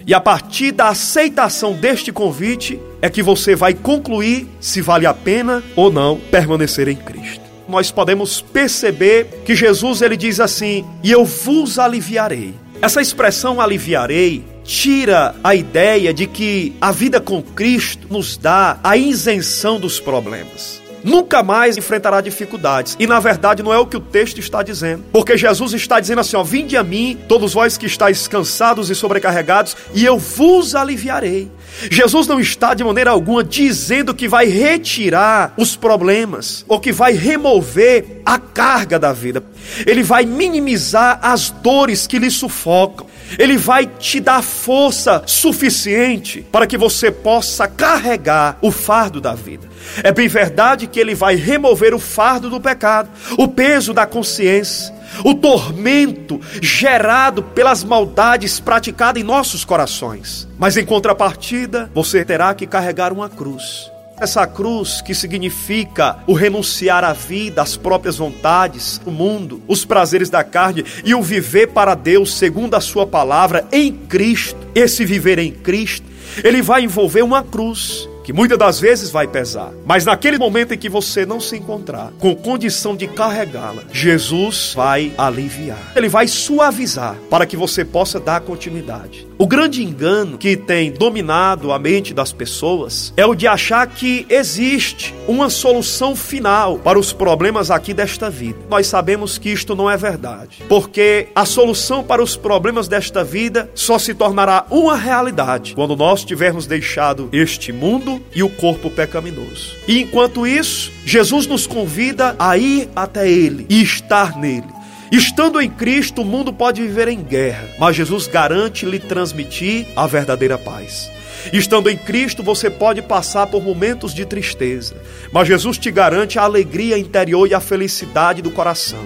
e 0.06 0.12
a 0.12 0.20
partir 0.20 0.72
da 0.72 0.88
aceitação 0.88 1.74
deste 1.74 2.12
convite 2.12 2.80
é 3.00 3.08
que 3.08 3.22
você 3.22 3.54
vai 3.54 3.74
concluir 3.74 4.48
se 4.60 4.80
vale 4.80 5.06
a 5.06 5.14
pena 5.14 5.62
ou 5.76 5.92
não 5.92 6.18
permanecer 6.30 6.88
em 6.88 6.96
Cristo. 6.96 7.42
Nós 7.68 7.90
podemos 7.90 8.40
perceber 8.40 9.42
que 9.44 9.54
Jesus 9.54 10.02
ele 10.02 10.16
diz 10.16 10.40
assim: 10.40 10.84
"E 11.02 11.10
eu 11.10 11.24
vos 11.24 11.78
aliviarei". 11.78 12.54
Essa 12.80 13.00
expressão 13.00 13.60
aliviarei 13.60 14.44
tira 14.64 15.34
a 15.42 15.54
ideia 15.54 16.12
de 16.12 16.26
que 16.26 16.74
a 16.80 16.92
vida 16.92 17.20
com 17.20 17.42
Cristo 17.42 18.08
nos 18.10 18.36
dá 18.36 18.78
a 18.82 18.96
isenção 18.96 19.78
dos 19.78 20.00
problemas 20.00 20.81
nunca 21.04 21.42
mais 21.42 21.76
enfrentará 21.76 22.20
dificuldades. 22.20 22.96
E 22.98 23.06
na 23.06 23.20
verdade 23.20 23.62
não 23.62 23.72
é 23.72 23.78
o 23.78 23.86
que 23.86 23.96
o 23.96 24.00
texto 24.00 24.38
está 24.38 24.62
dizendo. 24.62 25.04
Porque 25.12 25.36
Jesus 25.36 25.72
está 25.72 26.00
dizendo 26.00 26.20
assim: 26.20 26.36
ó, 26.36 26.42
vinde 26.42 26.76
a 26.76 26.82
mim, 26.82 27.18
todos 27.28 27.54
vós 27.54 27.76
que 27.76 27.86
estáis 27.86 28.26
cansados 28.28 28.90
e 28.90 28.94
sobrecarregados, 28.94 29.76
e 29.94 30.04
eu 30.04 30.18
vos 30.18 30.74
aliviarei. 30.74 31.50
Jesus 31.90 32.26
não 32.26 32.38
está 32.38 32.74
de 32.74 32.84
maneira 32.84 33.10
alguma 33.10 33.42
dizendo 33.42 34.14
que 34.14 34.28
vai 34.28 34.46
retirar 34.46 35.54
os 35.56 35.74
problemas 35.74 36.64
ou 36.68 36.78
que 36.78 36.92
vai 36.92 37.12
remover 37.12 38.22
a 38.24 38.38
carga 38.38 38.98
da 38.98 39.12
vida. 39.12 39.42
Ele 39.86 40.02
vai 40.02 40.24
minimizar 40.24 41.18
as 41.22 41.50
dores 41.50 42.06
que 42.06 42.18
lhe 42.18 42.30
sufocam. 42.30 43.06
Ele 43.38 43.56
vai 43.56 43.86
te 43.86 44.20
dar 44.20 44.42
força 44.42 45.22
suficiente 45.26 46.46
para 46.50 46.66
que 46.66 46.76
você 46.76 47.10
possa 47.10 47.66
carregar 47.66 48.58
o 48.60 48.70
fardo 48.70 49.20
da 49.20 49.34
vida. 49.34 49.68
É 50.02 50.12
bem 50.12 50.28
verdade 50.28 50.86
que 50.86 51.00
ele 51.00 51.14
vai 51.14 51.34
remover 51.34 51.94
o 51.94 51.98
fardo 51.98 52.48
do 52.48 52.60
pecado, 52.60 53.08
o 53.36 53.48
peso 53.48 53.92
da 53.92 54.06
consciência, 54.06 54.94
o 55.24 55.34
tormento 55.34 56.40
gerado 56.60 57.42
pelas 57.42 57.84
maldades 57.84 58.58
praticadas 58.60 59.22
em 59.22 59.24
nossos 59.24 59.64
corações. 59.64 60.48
Mas 60.58 60.76
em 60.76 60.84
contrapartida, 60.84 61.90
você 61.94 62.24
terá 62.24 62.54
que 62.54 62.66
carregar 62.66 63.12
uma 63.12 63.28
cruz. 63.28 63.90
Essa 64.18 64.46
cruz 64.46 65.00
que 65.00 65.14
significa 65.14 66.18
o 66.26 66.32
renunciar 66.32 67.02
à 67.02 67.12
vida, 67.12 67.62
às 67.62 67.76
próprias 67.76 68.16
vontades, 68.18 69.00
o 69.04 69.10
mundo, 69.10 69.62
os 69.66 69.84
prazeres 69.84 70.30
da 70.30 70.44
carne 70.44 70.84
e 71.04 71.14
o 71.14 71.22
viver 71.22 71.68
para 71.68 71.94
Deus 71.94 72.34
segundo 72.34 72.74
a 72.74 72.80
sua 72.80 73.06
palavra 73.06 73.66
em 73.72 73.92
Cristo. 73.92 74.58
Esse 74.74 75.04
viver 75.04 75.38
em 75.38 75.50
Cristo, 75.50 76.06
ele 76.44 76.62
vai 76.62 76.82
envolver 76.84 77.22
uma 77.22 77.42
cruz 77.42 78.08
que 78.22 78.32
muitas 78.32 78.56
das 78.56 78.78
vezes 78.78 79.10
vai 79.10 79.26
pesar, 79.26 79.72
mas 79.84 80.04
naquele 80.04 80.38
momento 80.38 80.72
em 80.72 80.78
que 80.78 80.88
você 80.88 81.26
não 81.26 81.40
se 81.40 81.56
encontrar 81.56 82.12
com 82.18 82.34
condição 82.34 82.94
de 82.94 83.08
carregá-la, 83.08 83.82
Jesus 83.92 84.72
vai 84.74 85.12
aliviar, 85.18 85.92
ele 85.96 86.08
vai 86.08 86.28
suavizar 86.28 87.16
para 87.28 87.46
que 87.46 87.56
você 87.56 87.84
possa 87.84 88.20
dar 88.20 88.40
continuidade. 88.40 89.26
O 89.42 89.46
grande 89.48 89.82
engano 89.82 90.38
que 90.38 90.56
tem 90.56 90.92
dominado 90.92 91.72
a 91.72 91.78
mente 91.80 92.14
das 92.14 92.32
pessoas 92.32 93.12
é 93.16 93.26
o 93.26 93.34
de 93.34 93.48
achar 93.48 93.88
que 93.88 94.24
existe 94.30 95.12
uma 95.26 95.50
solução 95.50 96.14
final 96.14 96.78
para 96.78 96.96
os 96.96 97.12
problemas 97.12 97.68
aqui 97.68 97.92
desta 97.92 98.30
vida. 98.30 98.56
Nós 98.70 98.86
sabemos 98.86 99.38
que 99.38 99.48
isto 99.48 99.74
não 99.74 99.90
é 99.90 99.96
verdade, 99.96 100.62
porque 100.68 101.26
a 101.34 101.44
solução 101.44 102.04
para 102.04 102.22
os 102.22 102.36
problemas 102.36 102.86
desta 102.86 103.24
vida 103.24 103.68
só 103.74 103.98
se 103.98 104.14
tornará 104.14 104.64
uma 104.70 104.94
realidade 104.94 105.74
quando 105.74 105.96
nós 105.96 106.24
tivermos 106.24 106.68
deixado 106.68 107.28
este 107.32 107.72
mundo 107.72 108.22
e 108.32 108.44
o 108.44 108.48
corpo 108.48 108.90
pecaminoso. 108.90 109.74
E 109.88 110.00
enquanto 110.00 110.46
isso, 110.46 110.92
Jesus 111.04 111.48
nos 111.48 111.66
convida 111.66 112.36
a 112.38 112.56
ir 112.56 112.88
até 112.94 113.28
Ele 113.28 113.66
e 113.68 113.82
estar 113.82 114.38
nele. 114.38 114.71
Estando 115.12 115.60
em 115.60 115.68
Cristo, 115.68 116.22
o 116.22 116.24
mundo 116.24 116.54
pode 116.54 116.80
viver 116.80 117.06
em 117.06 117.22
guerra, 117.22 117.68
mas 117.78 117.94
Jesus 117.94 118.26
garante 118.26 118.86
lhe 118.86 118.98
transmitir 118.98 119.86
a 119.94 120.06
verdadeira 120.06 120.56
paz. 120.56 121.10
Estando 121.52 121.90
em 121.90 121.98
Cristo, 121.98 122.42
você 122.42 122.70
pode 122.70 123.02
passar 123.02 123.46
por 123.46 123.62
momentos 123.62 124.14
de 124.14 124.24
tristeza, 124.24 124.96
mas 125.30 125.48
Jesus 125.48 125.76
te 125.76 125.90
garante 125.90 126.38
a 126.38 126.44
alegria 126.44 126.96
interior 126.96 127.46
e 127.46 127.52
a 127.52 127.60
felicidade 127.60 128.40
do 128.40 128.50
coração. 128.50 129.04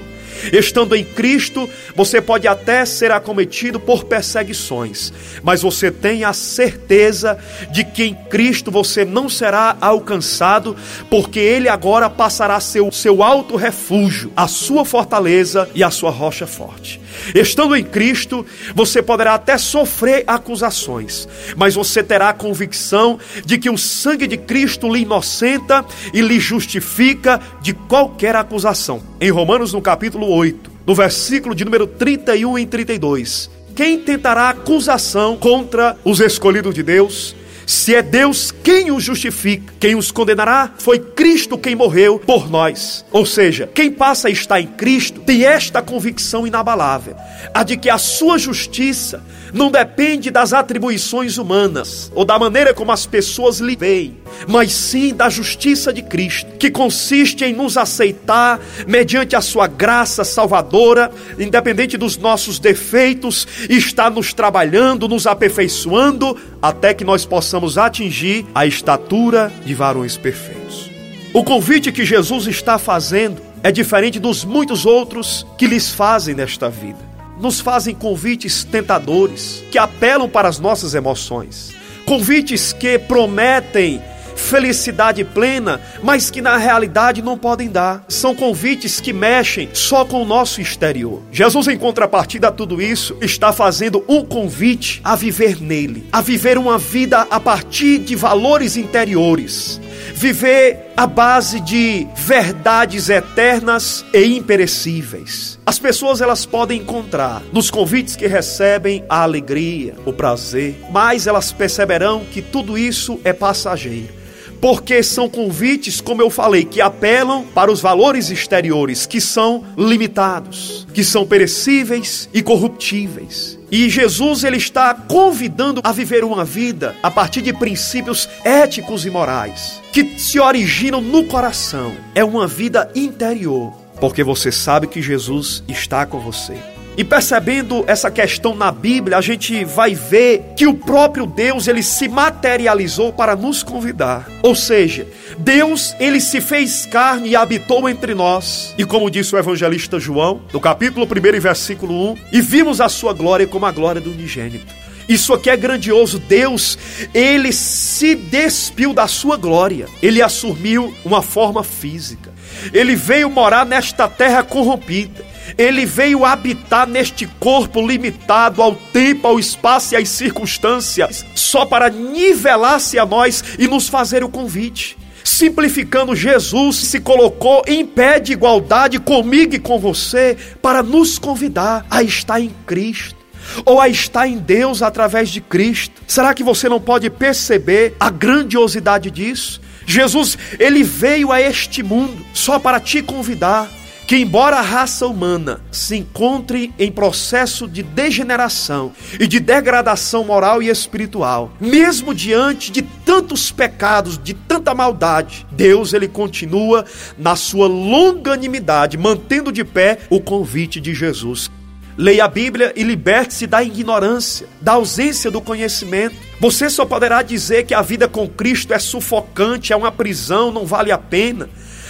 Estando 0.52 0.94
em 0.94 1.04
Cristo, 1.04 1.68
você 1.94 2.20
pode 2.20 2.46
até 2.46 2.84
ser 2.84 3.10
acometido 3.10 3.78
por 3.78 4.04
perseguições, 4.04 5.12
mas 5.42 5.62
você 5.62 5.90
tem 5.90 6.24
a 6.24 6.32
certeza 6.32 7.38
de 7.70 7.84
que 7.84 8.04
em 8.04 8.14
Cristo 8.14 8.70
você 8.70 9.04
não 9.04 9.28
será 9.28 9.76
alcançado, 9.80 10.76
porque 11.10 11.40
Ele 11.40 11.68
agora 11.68 12.08
passará 12.08 12.56
a 12.56 12.60
ser 12.60 12.80
o 12.80 12.92
seu 12.92 13.22
alto 13.22 13.56
refúgio, 13.56 14.32
a 14.36 14.48
sua 14.48 14.84
fortaleza 14.84 15.68
e 15.74 15.82
a 15.82 15.90
sua 15.90 16.10
rocha 16.10 16.46
forte. 16.46 17.00
Estando 17.34 17.76
em 17.76 17.84
Cristo, 17.84 18.44
você 18.74 19.02
poderá 19.02 19.34
até 19.34 19.58
sofrer 19.58 20.24
acusações, 20.26 21.28
mas 21.56 21.74
você 21.74 22.02
terá 22.02 22.30
a 22.30 22.34
convicção 22.34 23.18
de 23.44 23.58
que 23.58 23.70
o 23.70 23.78
sangue 23.78 24.26
de 24.26 24.36
Cristo 24.36 24.92
lhe 24.92 25.02
inocenta 25.02 25.84
e 26.12 26.20
lhe 26.20 26.38
justifica 26.38 27.40
de 27.60 27.72
qualquer 27.72 28.36
acusação. 28.36 29.02
Em 29.20 29.30
Romanos, 29.30 29.72
no 29.72 29.82
capítulo 29.82 30.28
8, 30.28 30.70
no 30.86 30.94
versículo 30.94 31.54
de 31.54 31.64
número 31.64 31.86
31 31.86 32.58
e 32.58 32.66
32, 32.66 33.50
quem 33.74 33.98
tentará 33.98 34.48
acusação 34.48 35.36
contra 35.36 35.96
os 36.04 36.20
escolhidos 36.20 36.74
de 36.74 36.82
Deus? 36.82 37.36
Se 37.66 37.96
é 37.96 38.00
Deus 38.00 38.52
quem 38.52 38.92
os 38.92 39.02
justifica, 39.02 39.74
quem 39.80 39.96
os 39.96 40.12
condenará, 40.12 40.70
foi 40.78 41.00
Cristo 41.00 41.58
quem 41.58 41.74
morreu 41.74 42.16
por 42.16 42.48
nós. 42.48 43.04
Ou 43.10 43.26
seja, 43.26 43.68
quem 43.74 43.90
passa 43.90 44.28
a 44.28 44.30
estar 44.30 44.60
em 44.60 44.68
Cristo 44.68 45.20
tem 45.22 45.44
esta 45.44 45.82
convicção 45.82 46.46
inabalável, 46.46 47.16
a 47.52 47.64
de 47.64 47.76
que 47.76 47.90
a 47.90 47.98
sua 47.98 48.38
justiça 48.38 49.20
não 49.52 49.70
depende 49.70 50.30
das 50.30 50.52
atribuições 50.52 51.38
humanas 51.38 52.10
ou 52.14 52.24
da 52.24 52.38
maneira 52.38 52.74
como 52.74 52.92
as 52.92 53.06
pessoas 53.06 53.58
lhe 53.58 53.76
veem, 53.76 54.16
mas 54.48 54.72
sim 54.72 55.14
da 55.14 55.28
justiça 55.28 55.92
de 55.92 56.02
Cristo, 56.02 56.56
que 56.58 56.70
consiste 56.70 57.44
em 57.44 57.52
nos 57.52 57.76
aceitar 57.76 58.60
mediante 58.86 59.36
a 59.36 59.40
sua 59.40 59.66
graça 59.66 60.24
salvadora, 60.24 61.10
independente 61.38 61.96
dos 61.96 62.16
nossos 62.16 62.58
defeitos, 62.58 63.46
e 63.68 63.76
está 63.76 64.10
nos 64.10 64.32
trabalhando, 64.32 65.08
nos 65.08 65.26
aperfeiçoando, 65.26 66.36
até 66.60 66.92
que 66.92 67.04
nós 67.04 67.24
possamos 67.24 67.78
atingir 67.78 68.46
a 68.54 68.66
estatura 68.66 69.52
de 69.64 69.74
varões 69.74 70.16
perfeitos. 70.16 70.90
O 71.32 71.44
convite 71.44 71.92
que 71.92 72.04
Jesus 72.04 72.46
está 72.46 72.78
fazendo 72.78 73.42
é 73.62 73.70
diferente 73.70 74.18
dos 74.18 74.44
muitos 74.44 74.86
outros 74.86 75.46
que 75.58 75.66
lhes 75.66 75.92
fazem 75.92 76.34
nesta 76.34 76.70
vida 76.70 77.05
nos 77.40 77.60
fazem 77.60 77.94
convites 77.94 78.64
tentadores, 78.64 79.62
que 79.70 79.78
apelam 79.78 80.28
para 80.28 80.48
as 80.48 80.58
nossas 80.58 80.94
emoções, 80.94 81.74
convites 82.04 82.72
que 82.72 82.98
prometem 82.98 84.02
felicidade 84.36 85.24
plena, 85.24 85.80
mas 86.02 86.30
que 86.30 86.40
na 86.40 86.56
realidade 86.56 87.22
não 87.22 87.36
podem 87.36 87.68
dar. 87.68 88.04
São 88.08 88.34
convites 88.34 89.00
que 89.00 89.12
mexem 89.12 89.68
só 89.72 90.04
com 90.04 90.22
o 90.22 90.26
nosso 90.26 90.60
exterior. 90.60 91.22
Jesus, 91.32 91.66
em 91.66 91.78
contrapartida 91.78 92.48
a 92.48 92.52
tudo 92.52 92.80
isso, 92.80 93.16
está 93.20 93.52
fazendo 93.52 94.04
um 94.06 94.24
convite 94.24 95.00
a 95.02 95.16
viver 95.16 95.60
nele, 95.60 96.06
a 96.12 96.20
viver 96.20 96.58
uma 96.58 96.78
vida 96.78 97.26
a 97.30 97.40
partir 97.40 97.98
de 97.98 98.14
valores 98.14 98.76
interiores, 98.76 99.80
viver 100.14 100.92
à 100.96 101.06
base 101.06 101.60
de 101.60 102.06
verdades 102.14 103.08
eternas 103.08 104.04
e 104.12 104.36
imperecíveis. 104.36 105.58
As 105.66 105.78
pessoas 105.78 106.20
elas 106.20 106.46
podem 106.46 106.80
encontrar 106.80 107.42
nos 107.52 107.70
convites 107.70 108.16
que 108.16 108.26
recebem 108.26 109.04
a 109.08 109.22
alegria, 109.22 109.94
o 110.04 110.12
prazer, 110.12 110.76
mas 110.90 111.26
elas 111.26 111.52
perceberão 111.52 112.24
que 112.24 112.40
tudo 112.40 112.78
isso 112.78 113.20
é 113.24 113.32
passageiro 113.32 114.25
porque 114.60 115.02
são 115.02 115.28
convites, 115.28 116.00
como 116.00 116.22
eu 116.22 116.30
falei, 116.30 116.64
que 116.64 116.80
apelam 116.80 117.44
para 117.54 117.70
os 117.70 117.80
valores 117.80 118.30
exteriores 118.30 119.06
que 119.06 119.20
são 119.20 119.64
limitados, 119.76 120.86
que 120.92 121.04
são 121.04 121.26
perecíveis 121.26 122.28
e 122.32 122.42
corruptíveis. 122.42 123.58
E 123.70 123.88
Jesus 123.90 124.44
ele 124.44 124.56
está 124.56 124.94
convidando 124.94 125.80
a 125.82 125.92
viver 125.92 126.24
uma 126.24 126.44
vida 126.44 126.94
a 127.02 127.10
partir 127.10 127.42
de 127.42 127.52
princípios 127.52 128.28
éticos 128.44 129.04
e 129.04 129.10
morais 129.10 129.82
que 129.92 130.18
se 130.18 130.38
originam 130.38 131.00
no 131.00 131.24
coração. 131.24 131.92
É 132.14 132.24
uma 132.24 132.46
vida 132.46 132.90
interior, 132.94 133.72
porque 134.00 134.22
você 134.22 134.52
sabe 134.52 134.86
que 134.86 135.02
Jesus 135.02 135.64
está 135.68 136.06
com 136.06 136.20
você. 136.20 136.75
E 136.96 137.04
percebendo 137.04 137.84
essa 137.86 138.10
questão 138.10 138.54
na 138.54 138.72
Bíblia, 138.72 139.18
a 139.18 139.20
gente 139.20 139.64
vai 139.64 139.94
ver 139.94 140.54
que 140.56 140.66
o 140.66 140.72
próprio 140.72 141.26
Deus, 141.26 141.68
ele 141.68 141.82
se 141.82 142.08
materializou 142.08 143.12
para 143.12 143.36
nos 143.36 143.62
convidar. 143.62 144.26
Ou 144.42 144.54
seja, 144.54 145.06
Deus, 145.38 145.94
ele 146.00 146.20
se 146.20 146.40
fez 146.40 146.86
carne 146.86 147.30
e 147.30 147.36
habitou 147.36 147.86
entre 147.86 148.14
nós. 148.14 148.74
E 148.78 148.84
como 148.84 149.10
disse 149.10 149.34
o 149.34 149.38
evangelista 149.38 150.00
João, 150.00 150.40
no 150.52 150.60
capítulo 150.60 151.06
1 151.06 151.40
versículo 151.40 152.12
1, 152.12 152.16
e 152.32 152.40
vimos 152.40 152.80
a 152.80 152.88
sua 152.88 153.12
glória 153.12 153.46
como 153.46 153.66
a 153.66 153.72
glória 153.72 154.00
do 154.00 154.10
unigênito. 154.10 154.74
Isso 155.08 155.32
aqui 155.32 155.50
é 155.50 155.56
grandioso. 155.56 156.18
Deus, 156.18 156.78
ele 157.14 157.52
se 157.52 158.14
despiu 158.14 158.92
da 158.92 159.06
sua 159.06 159.36
glória. 159.36 159.86
Ele 160.02 160.20
assumiu 160.20 160.92
uma 161.04 161.22
forma 161.22 161.62
física. 161.62 162.32
Ele 162.72 162.96
veio 162.96 163.30
morar 163.30 163.64
nesta 163.64 164.08
terra 164.08 164.42
corrompida. 164.42 165.24
Ele 165.56 165.86
veio 165.86 166.24
habitar 166.24 166.86
neste 166.86 167.26
corpo 167.26 167.86
limitado 167.86 168.62
ao 168.62 168.74
tempo, 168.74 169.26
ao 169.26 169.38
espaço 169.38 169.94
e 169.94 169.96
às 169.96 170.08
circunstâncias, 170.08 171.24
só 171.34 171.64
para 171.64 171.88
nivelar-se 171.88 172.98
a 172.98 173.06
nós 173.06 173.42
e 173.58 173.66
nos 173.66 173.88
fazer 173.88 174.24
o 174.24 174.28
convite. 174.28 174.96
Simplificando, 175.22 176.14
Jesus 176.14 176.76
se 176.76 177.00
colocou 177.00 177.62
em 177.66 177.84
pé 177.84 178.20
de 178.20 178.32
igualdade 178.32 178.98
comigo 179.00 179.54
e 179.54 179.58
com 179.58 179.78
você 179.78 180.36
para 180.62 180.82
nos 180.82 181.18
convidar 181.18 181.84
a 181.90 182.02
estar 182.02 182.40
em 182.40 182.54
Cristo 182.64 183.16
ou 183.64 183.80
a 183.80 183.88
estar 183.88 184.26
em 184.26 184.38
Deus 184.38 184.82
através 184.82 185.28
de 185.28 185.40
Cristo. 185.40 186.02
Será 186.06 186.32
que 186.32 186.44
você 186.44 186.68
não 186.68 186.80
pode 186.80 187.10
perceber 187.10 187.94
a 187.98 188.08
grandiosidade 188.08 189.10
disso? 189.10 189.60
Jesus, 189.84 190.36
ele 190.58 190.82
veio 190.82 191.30
a 191.30 191.40
este 191.40 191.82
mundo 191.82 192.24
só 192.32 192.58
para 192.58 192.80
te 192.80 193.02
convidar 193.02 193.68
que, 194.06 194.16
embora 194.16 194.58
a 194.58 194.62
raça 194.62 195.06
humana 195.06 195.60
se 195.72 195.96
encontre 195.96 196.72
em 196.78 196.92
processo 196.92 197.66
de 197.66 197.82
degeneração 197.82 198.92
e 199.18 199.26
de 199.26 199.40
degradação 199.40 200.24
moral 200.24 200.62
e 200.62 200.68
espiritual, 200.68 201.52
mesmo 201.60 202.14
diante 202.14 202.70
de 202.70 202.82
tantos 202.82 203.50
pecados, 203.50 204.16
de 204.16 204.32
tanta 204.32 204.72
maldade, 204.74 205.44
Deus 205.50 205.92
ele 205.92 206.06
continua 206.06 206.84
na 207.18 207.34
sua 207.34 207.66
longanimidade, 207.66 208.96
mantendo 208.96 209.50
de 209.50 209.64
pé 209.64 209.98
o 210.08 210.20
convite 210.20 210.80
de 210.80 210.94
Jesus. 210.94 211.50
Leia 211.98 212.26
a 212.26 212.28
Bíblia 212.28 212.72
e 212.76 212.82
liberte-se 212.82 213.46
da 213.46 213.62
ignorância, 213.62 214.46
da 214.60 214.72
ausência 214.72 215.30
do 215.30 215.40
conhecimento. 215.40 216.14
Você 216.38 216.68
só 216.68 216.84
poderá 216.84 217.22
dizer 217.22 217.64
que 217.64 217.72
a 217.72 217.80
vida 217.80 218.06
com 218.06 218.28
Cristo 218.28 218.74
é 218.74 218.78
sufocante, 218.78 219.72
é 219.72 219.76
uma 219.76 219.90
prisão, 219.90 220.52
não 220.52 220.66
vale 220.66 220.92
a 220.92 220.98
pena 220.98 221.48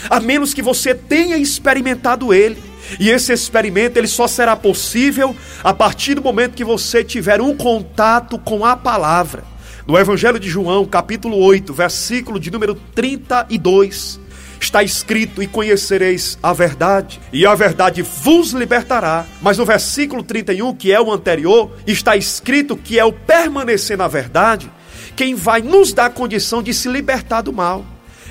a 0.09 0.21
menos 0.21 0.55
que 0.55 0.63
você 0.63 0.95
tenha 0.95 1.37
experimentado 1.37 2.33
ele. 2.33 2.57
E 3.01 3.11
esse 3.11 3.33
experimento 3.33 3.99
ele 3.99 4.07
só 4.07 4.27
será 4.27 4.55
possível 4.55 5.35
a 5.63 5.75
partir 5.75 6.15
do 6.15 6.23
momento 6.23 6.55
que 6.55 6.65
você 6.65 7.03
tiver 7.03 7.41
um 7.41 7.57
contato 7.57 8.39
com 8.39 8.65
a 8.65 8.77
palavra. 8.77 9.45
No 9.87 9.99
Evangelho 9.99 10.39
de 10.39 10.49
João, 10.49 10.85
capítulo 10.85 11.37
8, 11.39 11.73
versículo 11.73 12.41
de 12.41 12.51
número 12.51 12.75
32, 12.95 14.19
está 14.61 14.83
escrito: 14.83 15.43
E 15.43 15.47
conhecereis 15.47 16.39
a 16.43 16.53
verdade, 16.53 17.21
e 17.33 17.47
a 17.47 17.55
verdade 17.55 18.03
vos 18.03 18.51
libertará. 18.53 19.25
Mas 19.41 19.59
no 19.59 19.65
versículo 19.65 20.23
31, 20.23 20.75
que 20.75 20.93
é 20.93 21.01
o 21.01 21.13
anterior, 21.13 21.71
está 21.87 22.17
escrito 22.17 22.77
que 22.77 22.99
é 22.99 23.05
o 23.05 23.13
permanecer 23.13 23.97
na 23.97 24.09
verdade 24.09 24.71
quem 25.15 25.35
vai 25.35 25.63
nos 25.63 25.93
dar 25.93 26.11
condição 26.11 26.63
de 26.63 26.75
se 26.75 26.89
libertar 26.89 27.41
do 27.41 27.53
mal. 27.53 27.85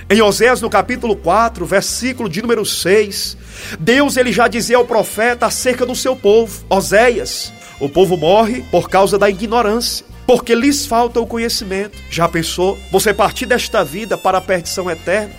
Em 0.08 0.22
Oséias, 0.22 0.62
no 0.62 0.70
capítulo 0.70 1.16
4, 1.16 1.66
versículo 1.66 2.30
de 2.30 2.40
número 2.40 2.64
6, 2.64 3.36
Deus 3.80 4.18
ele 4.18 4.32
já 4.32 4.48
dizia 4.48 4.78
ao 4.78 4.86
profeta 4.86 5.48
acerca 5.48 5.84
do 5.84 5.96
seu 5.96 6.16
povo, 6.16 6.64
Oséias, 6.70 7.52
o 7.80 7.90
povo 7.90 8.16
morre 8.16 8.64
por 8.70 8.88
causa 8.88 9.18
da 9.18 9.28
ignorância, 9.28 10.06
porque 10.28 10.54
lhes 10.54 10.86
falta 10.86 11.20
o 11.20 11.26
conhecimento. 11.26 11.98
Já 12.12 12.30
pensou 12.30 12.78
você 12.92 13.16
partir 13.16 13.48
desta 13.48 13.84
vida 13.84 14.16
para 14.16 14.38
a 14.38 14.42
perdição 14.42 14.92
eterna? 14.92 15.34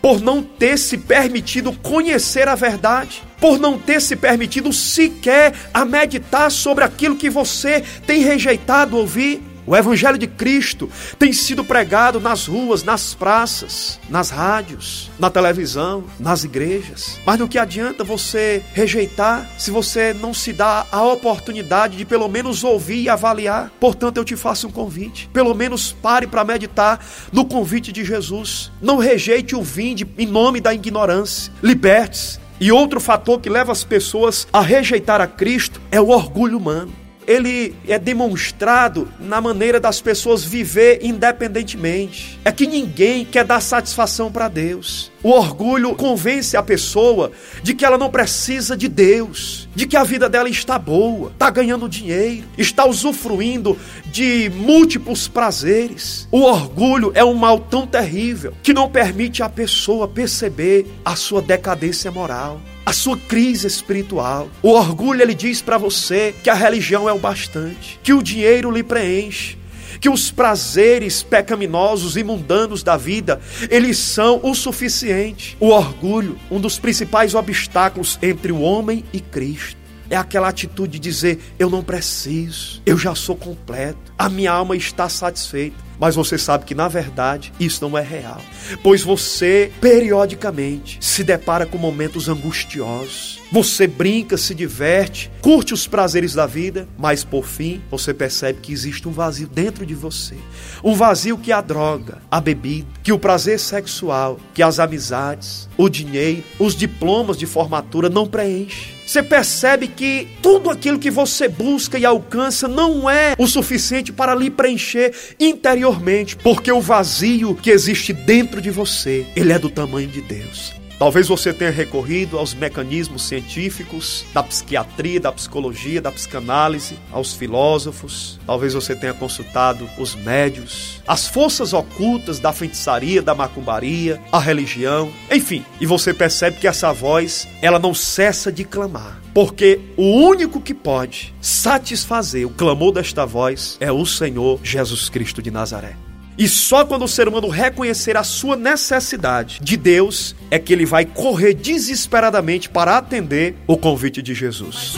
Por 0.00 0.20
não 0.20 0.44
ter 0.44 0.78
se 0.78 0.96
permitido 0.96 1.72
conhecer 1.72 2.46
a 2.46 2.54
verdade, 2.54 3.20
por 3.40 3.58
não 3.58 3.76
ter 3.76 4.00
se 4.00 4.14
permitido 4.14 4.72
sequer 4.72 5.52
a 5.74 5.84
meditar 5.84 6.52
sobre 6.52 6.84
aquilo 6.84 7.16
que 7.16 7.28
você 7.28 7.82
tem 8.06 8.22
rejeitado 8.22 8.96
ouvir. 8.96 9.42
O 9.66 9.74
Evangelho 9.74 10.18
de 10.18 10.26
Cristo 10.26 10.90
tem 11.18 11.32
sido 11.32 11.64
pregado 11.64 12.20
nas 12.20 12.46
ruas, 12.46 12.84
nas 12.84 13.14
praças, 13.14 13.98
nas 14.10 14.28
rádios, 14.28 15.10
na 15.18 15.30
televisão, 15.30 16.04
nas 16.20 16.44
igrejas. 16.44 17.18
Mas 17.24 17.38
no 17.38 17.48
que 17.48 17.58
adianta 17.58 18.04
você 18.04 18.62
rejeitar 18.74 19.48
se 19.56 19.70
você 19.70 20.12
não 20.12 20.34
se 20.34 20.52
dá 20.52 20.86
a 20.92 21.02
oportunidade 21.02 21.96
de 21.96 22.04
pelo 22.04 22.28
menos 22.28 22.62
ouvir 22.62 23.02
e 23.02 23.08
avaliar? 23.08 23.70
Portanto, 23.80 24.18
eu 24.18 24.24
te 24.24 24.36
faço 24.36 24.68
um 24.68 24.70
convite. 24.70 25.30
Pelo 25.32 25.54
menos 25.54 25.92
pare 25.92 26.26
para 26.26 26.44
meditar 26.44 27.00
no 27.32 27.46
convite 27.46 27.90
de 27.90 28.04
Jesus. 28.04 28.70
Não 28.82 28.98
rejeite 28.98 29.56
o 29.56 29.62
vinde 29.62 30.06
em 30.18 30.26
nome 30.26 30.60
da 30.60 30.74
ignorância. 30.74 31.52
Liberte-se. 31.62 32.38
E 32.60 32.70
outro 32.70 33.00
fator 33.00 33.40
que 33.40 33.48
leva 33.48 33.72
as 33.72 33.82
pessoas 33.82 34.46
a 34.52 34.60
rejeitar 34.60 35.20
a 35.20 35.26
Cristo 35.26 35.80
é 35.90 36.00
o 36.00 36.10
orgulho 36.10 36.56
humano 36.58 37.03
ele 37.26 37.74
é 37.86 37.98
demonstrado 37.98 39.08
na 39.18 39.40
maneira 39.40 39.80
das 39.80 40.00
pessoas 40.00 40.44
viver 40.44 41.00
independentemente. 41.02 42.38
É 42.44 42.52
que 42.52 42.66
ninguém 42.66 43.24
quer 43.24 43.44
dar 43.44 43.60
satisfação 43.60 44.30
para 44.30 44.48
Deus. 44.48 45.12
O 45.22 45.30
orgulho 45.30 45.94
convence 45.94 46.56
a 46.56 46.62
pessoa 46.62 47.32
de 47.62 47.74
que 47.74 47.84
ela 47.84 47.96
não 47.96 48.10
precisa 48.10 48.76
de 48.76 48.88
Deus, 48.88 49.68
de 49.74 49.86
que 49.86 49.96
a 49.96 50.04
vida 50.04 50.28
dela 50.28 50.48
está 50.48 50.78
boa, 50.78 51.30
está 51.30 51.48
ganhando 51.48 51.88
dinheiro, 51.88 52.44
está 52.58 52.84
usufruindo 52.84 53.78
de 54.06 54.50
múltiplos 54.50 55.26
prazeres. 55.26 56.28
O 56.30 56.42
orgulho 56.42 57.10
é 57.14 57.24
um 57.24 57.34
mal 57.34 57.58
tão 57.58 57.86
terrível 57.86 58.52
que 58.62 58.74
não 58.74 58.90
permite 58.90 59.42
a 59.42 59.48
pessoa 59.48 60.06
perceber 60.06 60.86
a 61.04 61.16
sua 61.16 61.40
decadência 61.40 62.10
moral 62.10 62.60
a 62.84 62.92
sua 62.92 63.16
crise 63.16 63.66
espiritual. 63.66 64.48
O 64.62 64.70
orgulho 64.70 65.22
ele 65.22 65.34
diz 65.34 65.62
para 65.62 65.78
você 65.78 66.34
que 66.42 66.50
a 66.50 66.54
religião 66.54 67.08
é 67.08 67.12
o 67.12 67.18
bastante, 67.18 67.98
que 68.02 68.12
o 68.12 68.22
dinheiro 68.22 68.70
lhe 68.70 68.82
preenche 68.82 69.58
que 70.00 70.08
os 70.10 70.30
prazeres 70.30 71.22
pecaminosos 71.22 72.16
e 72.18 72.22
mundanos 72.22 72.82
da 72.82 72.94
vida, 72.94 73.40
eles 73.70 73.96
são 73.96 74.38
o 74.42 74.54
suficiente. 74.54 75.56
O 75.58 75.68
orgulho, 75.68 76.38
um 76.50 76.60
dos 76.60 76.78
principais 76.78 77.34
obstáculos 77.34 78.18
entre 78.20 78.52
o 78.52 78.60
homem 78.60 79.02
e 79.14 79.20
Cristo. 79.20 79.78
É 80.10 80.16
aquela 80.16 80.48
atitude 80.48 80.92
de 80.92 80.98
dizer: 80.98 81.38
eu 81.58 81.70
não 81.70 81.82
preciso, 81.82 82.82
eu 82.84 82.98
já 82.98 83.14
sou 83.14 83.34
completo, 83.34 84.12
a 84.18 84.28
minha 84.28 84.52
alma 84.52 84.76
está 84.76 85.08
satisfeita. 85.08 85.83
Mas 85.98 86.14
você 86.14 86.36
sabe 86.36 86.64
que 86.64 86.74
na 86.74 86.88
verdade 86.88 87.52
isso 87.58 87.86
não 87.86 87.96
é 87.96 88.02
real, 88.02 88.40
pois 88.82 89.02
você 89.02 89.72
periodicamente 89.80 90.98
se 91.00 91.22
depara 91.22 91.66
com 91.66 91.78
momentos 91.78 92.28
angustiosos. 92.28 93.40
Você 93.54 93.86
brinca, 93.86 94.36
se 94.36 94.52
diverte, 94.52 95.30
curte 95.40 95.72
os 95.72 95.86
prazeres 95.86 96.34
da 96.34 96.44
vida, 96.44 96.88
mas 96.98 97.22
por 97.22 97.46
fim 97.46 97.80
você 97.88 98.12
percebe 98.12 98.58
que 98.60 98.72
existe 98.72 99.08
um 99.08 99.12
vazio 99.12 99.46
dentro 99.46 99.86
de 99.86 99.94
você. 99.94 100.34
Um 100.82 100.92
vazio 100.92 101.38
que 101.38 101.52
a 101.52 101.60
droga, 101.60 102.20
a 102.28 102.40
bebida, 102.40 102.88
que 103.00 103.12
o 103.12 103.18
prazer 103.18 103.60
sexual, 103.60 104.40
que 104.52 104.60
as 104.60 104.80
amizades, 104.80 105.68
o 105.76 105.88
dinheiro, 105.88 106.42
os 106.58 106.74
diplomas 106.74 107.36
de 107.36 107.46
formatura 107.46 108.08
não 108.08 108.26
preenchem. 108.26 108.92
Você 109.06 109.22
percebe 109.22 109.86
que 109.86 110.26
tudo 110.42 110.68
aquilo 110.68 110.98
que 110.98 111.08
você 111.08 111.46
busca 111.46 111.96
e 111.96 112.04
alcança 112.04 112.66
não 112.66 113.08
é 113.08 113.36
o 113.38 113.46
suficiente 113.46 114.12
para 114.12 114.34
lhe 114.34 114.50
preencher 114.50 115.14
interiormente, 115.38 116.34
porque 116.34 116.72
o 116.72 116.80
vazio 116.80 117.54
que 117.54 117.70
existe 117.70 118.12
dentro 118.12 118.60
de 118.60 118.72
você, 118.72 119.24
ele 119.36 119.52
é 119.52 119.60
do 119.60 119.70
tamanho 119.70 120.08
de 120.08 120.22
Deus. 120.22 120.74
Talvez 120.98 121.28
você 121.28 121.52
tenha 121.52 121.70
recorrido 121.70 122.38
aos 122.38 122.54
mecanismos 122.54 123.22
científicos 123.22 124.24
da 124.32 124.42
psiquiatria, 124.42 125.20
da 125.20 125.32
psicologia, 125.32 126.00
da 126.00 126.12
psicanálise, 126.12 126.98
aos 127.10 127.34
filósofos. 127.34 128.38
Talvez 128.46 128.74
você 128.74 128.94
tenha 128.94 129.12
consultado 129.12 129.88
os 129.98 130.14
médios, 130.14 131.02
as 131.06 131.26
forças 131.26 131.72
ocultas 131.72 132.38
da 132.38 132.52
feitiçaria, 132.52 133.20
da 133.20 133.34
macumbaria, 133.34 134.20
a 134.30 134.38
religião, 134.38 135.12
enfim. 135.30 135.64
E 135.80 135.86
você 135.86 136.14
percebe 136.14 136.58
que 136.58 136.68
essa 136.68 136.92
voz, 136.92 137.48
ela 137.60 137.78
não 137.78 137.92
cessa 137.92 138.52
de 138.52 138.64
clamar. 138.64 139.20
Porque 139.34 139.80
o 139.96 140.04
único 140.04 140.60
que 140.60 140.72
pode 140.72 141.34
satisfazer 141.40 142.46
o 142.46 142.50
clamor 142.50 142.92
desta 142.92 143.26
voz 143.26 143.76
é 143.80 143.90
o 143.90 144.06
Senhor 144.06 144.60
Jesus 144.62 145.08
Cristo 145.08 145.42
de 145.42 145.50
Nazaré. 145.50 145.96
E 146.36 146.48
só 146.48 146.84
quando 146.84 147.04
o 147.04 147.08
ser 147.08 147.28
humano 147.28 147.48
reconhecer 147.48 148.16
a 148.16 148.24
sua 148.24 148.56
necessidade 148.56 149.60
de 149.60 149.76
Deus 149.76 150.34
é 150.50 150.58
que 150.58 150.72
ele 150.72 150.84
vai 150.84 151.04
correr 151.04 151.54
desesperadamente 151.54 152.68
para 152.68 152.96
atender 152.96 153.54
o 153.66 153.76
convite 153.76 154.20
de 154.20 154.34
Jesus. 154.34 154.96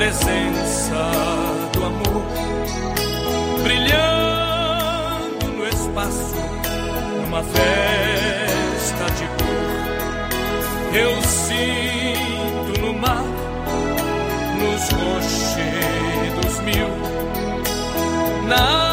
Presença 0.00 0.96
do 1.74 1.84
amor 1.84 2.24
brilhando 3.62 5.46
no 5.58 5.68
espaço 5.68 6.36
numa 7.20 7.42
festa 7.42 9.04
de 9.18 9.26
cor. 9.36 10.94
Eu 10.94 11.22
sinto 11.22 12.80
no 12.80 12.94
mar, 12.94 13.26
nos 14.58 14.88
rochedos 14.88 16.60
mil, 16.60 16.88
na 18.48 18.89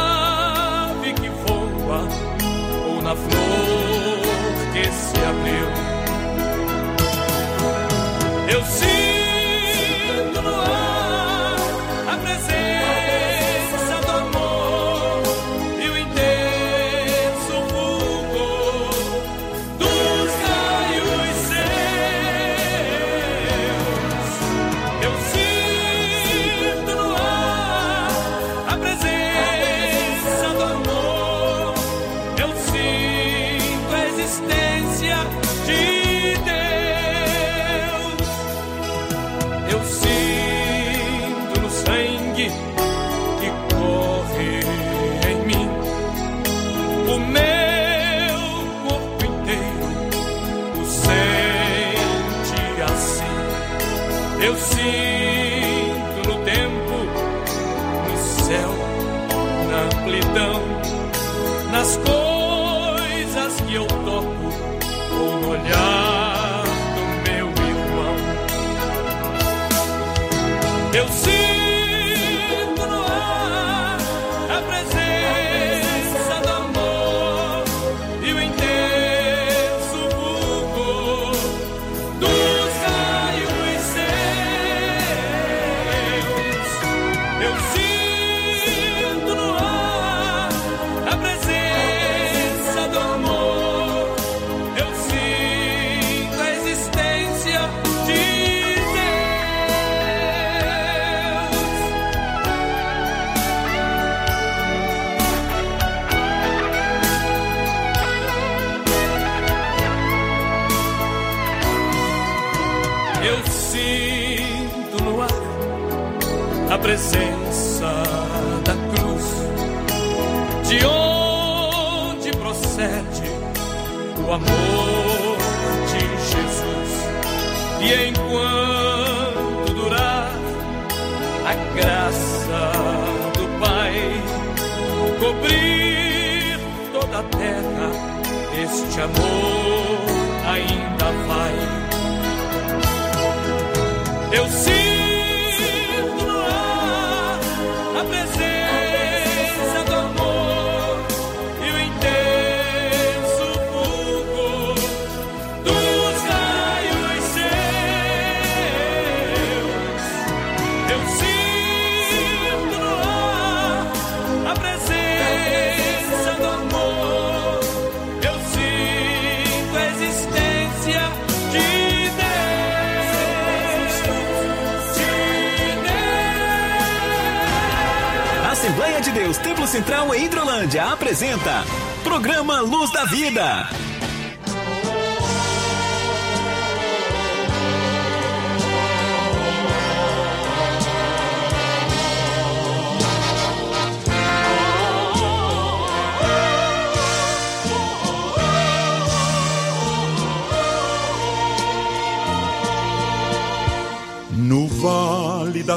apresenta 180.94 181.64
Programa 182.04 182.62
Luz 182.62 182.92
da 182.92 183.06
Vida. 183.06 183.70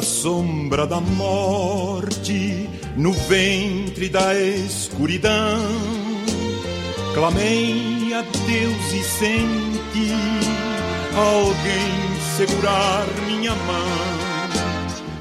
Sombra 0.03 0.87
da 0.87 1.01
morte, 1.01 2.69
no 2.97 3.13
ventre 3.13 4.09
da 4.09 4.35
escuridão, 4.35 5.61
clamei 7.15 8.13
a 8.15 8.23
Deus 8.23 8.93
e 8.93 9.05
senti 9.05 10.13
alguém 11.17 12.11
segurar 12.37 13.07
minha 13.27 13.55
mão. 13.55 14.21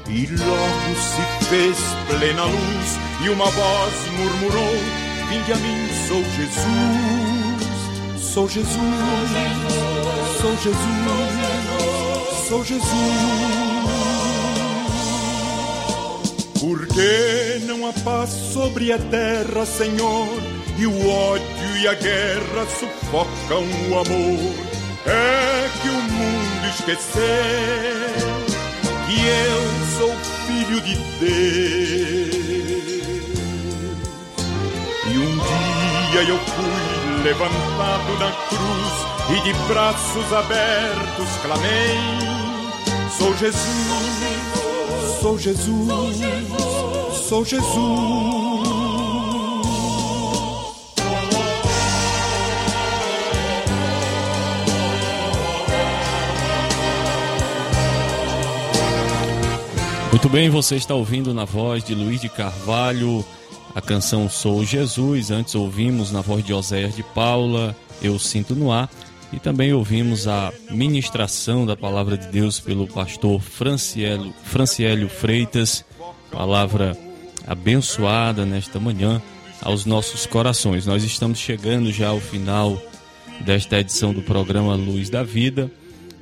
E 0.08 0.26
logo 0.26 0.94
se 0.96 1.22
fez 1.46 1.76
plena 2.08 2.44
luz 2.44 2.98
e 3.22 3.28
uma 3.28 3.46
voz 3.46 3.94
murmurou: 4.18 4.74
Vinde 5.28 5.52
a 5.52 5.56
mim, 5.56 5.88
sou 6.08 6.22
Jesus, 6.36 8.32
sou 8.32 8.48
Jesus, 8.48 8.76
sou 10.40 10.56
Jesus, 10.56 10.78
sou 12.48 12.64
Jesus. 12.64 13.79
Por 16.60 16.86
que 16.88 17.62
não 17.64 17.88
há 17.88 17.92
paz 18.04 18.28
sobre 18.52 18.92
a 18.92 18.98
terra, 18.98 19.64
Senhor? 19.64 20.28
E 20.76 20.86
o 20.86 21.08
ódio 21.08 21.76
e 21.80 21.88
a 21.88 21.94
guerra 21.94 22.66
sufocam 22.78 23.64
o 23.88 23.98
amor. 23.98 24.54
É 25.06 25.70
que 25.80 25.88
o 25.88 25.94
mundo 25.94 26.66
esqueceu 26.68 27.22
que 29.06 29.26
eu 29.26 29.62
sou 29.98 30.14
filho 30.46 30.80
de 30.82 30.94
Deus. 31.18 32.40
E 35.06 35.16
um 35.16 35.38
dia 36.10 36.22
eu 36.28 36.38
fui 36.38 37.22
levantado 37.24 38.18
na 38.18 38.32
cruz 38.48 39.38
e 39.38 39.42
de 39.44 39.54
braços 39.66 40.30
abertos 40.30 41.28
clamei: 41.42 41.98
Sou 43.16 43.34
Jesus, 43.38 44.59
sou 45.20 45.38
Jesus, 45.38 46.16
sou 47.28 47.44
Jesus. 47.44 47.70
Muito 60.10 60.28
bem, 60.28 60.48
você 60.48 60.76
está 60.76 60.94
ouvindo 60.94 61.34
na 61.34 61.44
voz 61.44 61.84
de 61.84 61.94
Luiz 61.94 62.20
de 62.20 62.28
Carvalho 62.28 63.24
a 63.74 63.80
canção 63.80 64.28
Sou 64.28 64.64
Jesus. 64.64 65.30
Antes 65.30 65.54
ouvimos 65.54 66.10
na 66.10 66.20
voz 66.20 66.44
de 66.44 66.52
Oséias 66.52 66.96
de 66.96 67.02
Paula, 67.02 67.76
Eu 68.02 68.18
Sinto 68.18 68.54
no 68.54 68.72
Ar. 68.72 68.90
E 69.32 69.38
também 69.38 69.72
ouvimos 69.72 70.26
a 70.26 70.52
ministração 70.70 71.64
da 71.64 71.76
palavra 71.76 72.18
de 72.18 72.26
Deus 72.28 72.58
pelo 72.58 72.86
pastor 72.86 73.40
Francielo, 73.40 74.34
Franciélio 74.42 75.08
Freitas. 75.08 75.84
Palavra 76.32 76.96
abençoada 77.46 78.44
nesta 78.44 78.80
manhã 78.80 79.22
aos 79.62 79.84
nossos 79.84 80.26
corações. 80.26 80.86
Nós 80.86 81.04
estamos 81.04 81.38
chegando 81.38 81.92
já 81.92 82.08
ao 82.08 82.20
final 82.20 82.80
desta 83.40 83.78
edição 83.78 84.12
do 84.12 84.22
programa 84.22 84.74
Luz 84.74 85.08
da 85.08 85.22
Vida. 85.22 85.70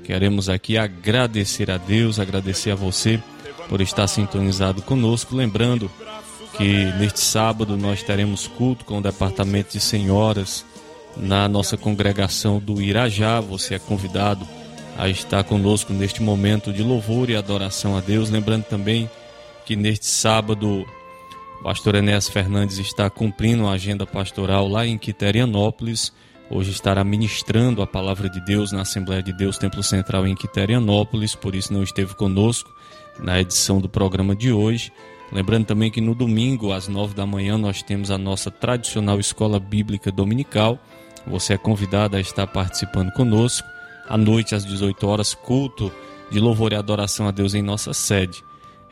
Queremos 0.05 0.49
aqui 0.49 0.77
agradecer 0.77 1.71
a 1.71 1.77
Deus, 1.77 2.19
agradecer 2.19 2.71
a 2.71 2.75
você 2.75 3.23
por 3.69 3.81
estar 3.81 4.07
sintonizado 4.07 4.83
conosco. 4.83 5.35
Lembrando 5.35 5.91
que 6.57 6.85
neste 6.99 7.21
sábado 7.21 7.77
nós 7.77 8.03
teremos 8.03 8.47
culto 8.47 8.85
com 8.85 8.99
o 8.99 9.03
Departamento 9.03 9.73
de 9.73 9.81
Senhoras 9.81 10.65
na 11.17 11.49
nossa 11.49 11.77
congregação 11.77 12.59
do 12.59 12.81
Irajá. 12.81 13.41
Você 13.41 13.75
é 13.75 13.79
convidado 13.79 14.47
a 14.97 15.09
estar 15.09 15.45
conosco 15.45 15.93
neste 15.93 16.23
momento 16.23 16.73
de 16.73 16.83
louvor 16.83 17.31
e 17.31 17.37
adoração 17.37 17.97
a 17.97 18.01
Deus. 18.01 18.31
Lembrando 18.31 18.65
também 18.65 19.09
que 19.65 19.77
neste 19.77 20.07
sábado 20.07 20.87
o 21.61 21.63
pastor 21.63 21.95
Enéas 21.95 22.29
Fernandes 22.29 22.79
está 22.79 23.11
cumprindo 23.11 23.67
a 23.67 23.73
agenda 23.73 24.07
pastoral 24.07 24.69
lá 24.69 24.87
em 24.87 24.99
Quiterianópolis. 24.99 26.13
Hoje 26.51 26.71
estará 26.71 27.05
ministrando 27.05 27.83
a 27.83 27.87
palavra 27.87 28.29
de 28.29 28.41
Deus 28.41 28.73
na 28.73 28.81
Assembleia 28.81 29.23
de 29.23 29.33
Deus 29.33 29.59
Templo 29.59 29.83
Central 29.83 30.27
em 30.27 30.35
Quiterianópolis, 30.35 31.35
por 31.35 31.55
isso 31.55 31.73
não 31.73 31.83
esteve 31.83 32.15
conosco 32.15 32.73
na 33.19 33.41
edição 33.41 33.81
do 33.81 33.89
programa 33.89 34.35
de 34.35 34.51
hoje. 34.51 34.91
Lembrando 35.31 35.67
também 35.67 35.91
que 35.91 36.01
no 36.01 36.15
domingo, 36.15 36.73
às 36.73 36.89
nove 36.89 37.15
da 37.15 37.27
manhã, 37.27 37.59
nós 37.59 37.83
temos 37.83 38.11
a 38.11 38.17
nossa 38.17 38.51
tradicional 38.51 39.21
escola 39.21 39.61
bíblica 39.61 40.11
dominical. 40.11 40.79
Você 41.29 41.55
é 41.55 41.59
convidado 41.59 42.17
a 42.17 42.21
estar 42.21 42.47
participando 42.47 43.13
conosco. 43.13 43.67
À 44.09 44.17
noite, 44.17 44.55
às 44.55 44.65
18 44.65 45.07
horas, 45.07 45.35
culto 45.35 45.93
de 46.31 46.41
louvor 46.41 46.73
e 46.73 46.77
adoração 46.77 47.29
a 47.29 47.31
Deus 47.31 47.55
em 47.55 47.63
nossa 47.63 47.93
sede. 47.93 48.43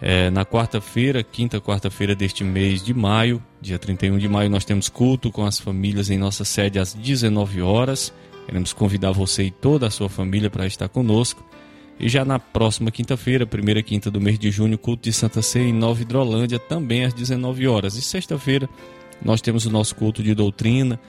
É, 0.01 0.28
na 0.30 0.45
quarta-feira, 0.45 1.22
quinta 1.22 1.61
quarta-feira 1.61 2.14
deste 2.14 2.45
mês 2.45 2.82
de 2.82 2.93
maio, 2.93 3.43
dia 3.61 3.78
31 3.78 4.18
de 4.18 4.28
maio, 4.28 4.51
nós 4.51 4.64
temos 4.64 4.91
culto 4.91 5.30
com 5.30 5.45
as 5.45 5.59
famílias 5.59 6.11
em 6.11 6.18
nossa 6.18 6.45
sede 6.45 6.78
às 6.78 6.93
19 6.93 7.62
horas. 7.62 8.12
Queremos 8.45 8.72
convidar 8.72 9.12
você 9.12 9.45
e 9.45 9.51
toda 9.51 9.87
a 9.87 9.91
sua 9.91 10.09
família 10.09 10.51
para 10.51 10.66
estar 10.66 10.89
conosco. 10.89 11.45
E 11.99 12.11
já 12.11 12.26
na 12.26 12.39
próxima 12.39 12.91
quinta-feira, 12.91 13.47
primeira 13.47 13.82
quinta 13.82 14.11
do 14.11 14.20
mês 14.20 14.39
de 14.39 14.51
junho, 14.51 14.76
culto 14.76 15.03
de 15.05 15.12
Santa 15.14 15.41
Ceia 15.41 15.66
em 15.66 15.72
Nova 15.72 16.03
Hidrolândia, 16.03 16.59
também 16.59 17.05
às 17.05 17.14
19 17.14 17.66
horas. 17.66 17.97
E 17.97 18.03
sexta-feira, 18.03 18.68
nós 19.24 19.41
temos 19.41 19.64
o 19.64 19.70
nosso 19.70 19.97
culto 19.97 20.22
de 20.22 20.34
doutrina, 20.34 21.01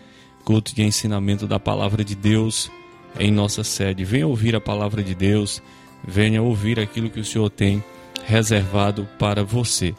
culto 0.48 0.74
de 0.74 0.82
ensinamento 0.82 1.46
da 1.46 1.60
palavra 1.60 2.06
de 2.06 2.16
Deus 2.16 2.72
em 3.20 3.30
nossa 3.30 3.66
sede. 3.66 4.06
Venha 4.06 4.26
ouvir 4.26 4.56
a 4.56 4.62
palavra 4.62 5.04
de 5.04 5.14
Deus, 5.14 5.62
venha 6.08 6.42
ouvir 6.42 6.80
aquilo 6.80 7.10
que 7.10 7.20
o 7.20 7.26
Senhor 7.26 7.50
tem 7.50 7.84
reservado 8.26 9.06
para 9.20 9.44
você. 9.44 9.94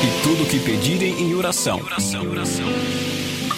E 0.00 0.22
tudo 0.22 0.48
que 0.48 0.60
pedirem 0.60 1.22
em 1.22 1.34
oração. 1.34 1.80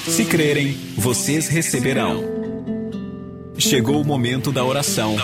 Se 0.09 0.25
crerem, 0.25 0.73
vocês 0.97 1.49
receberão. 1.49 2.32
Chegou 3.63 4.01
o 4.01 4.05
momento 4.05 4.51
da 4.51 4.65
oração. 4.65 5.15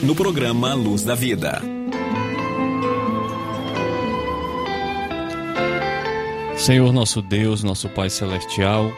No 0.00 0.12
programa 0.12 0.74
Luz 0.74 1.04
da 1.04 1.14
Vida. 1.14 1.62
Senhor 6.56 6.92
nosso 6.92 7.22
Deus, 7.22 7.62
nosso 7.62 7.88
Pai 7.88 8.10
Celestial, 8.10 8.92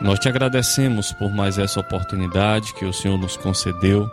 nós 0.00 0.18
te 0.18 0.26
agradecemos 0.26 1.12
por 1.12 1.30
mais 1.30 1.58
essa 1.58 1.80
oportunidade 1.80 2.72
que 2.72 2.86
o 2.86 2.94
Senhor 2.94 3.18
nos 3.18 3.36
concedeu 3.36 4.10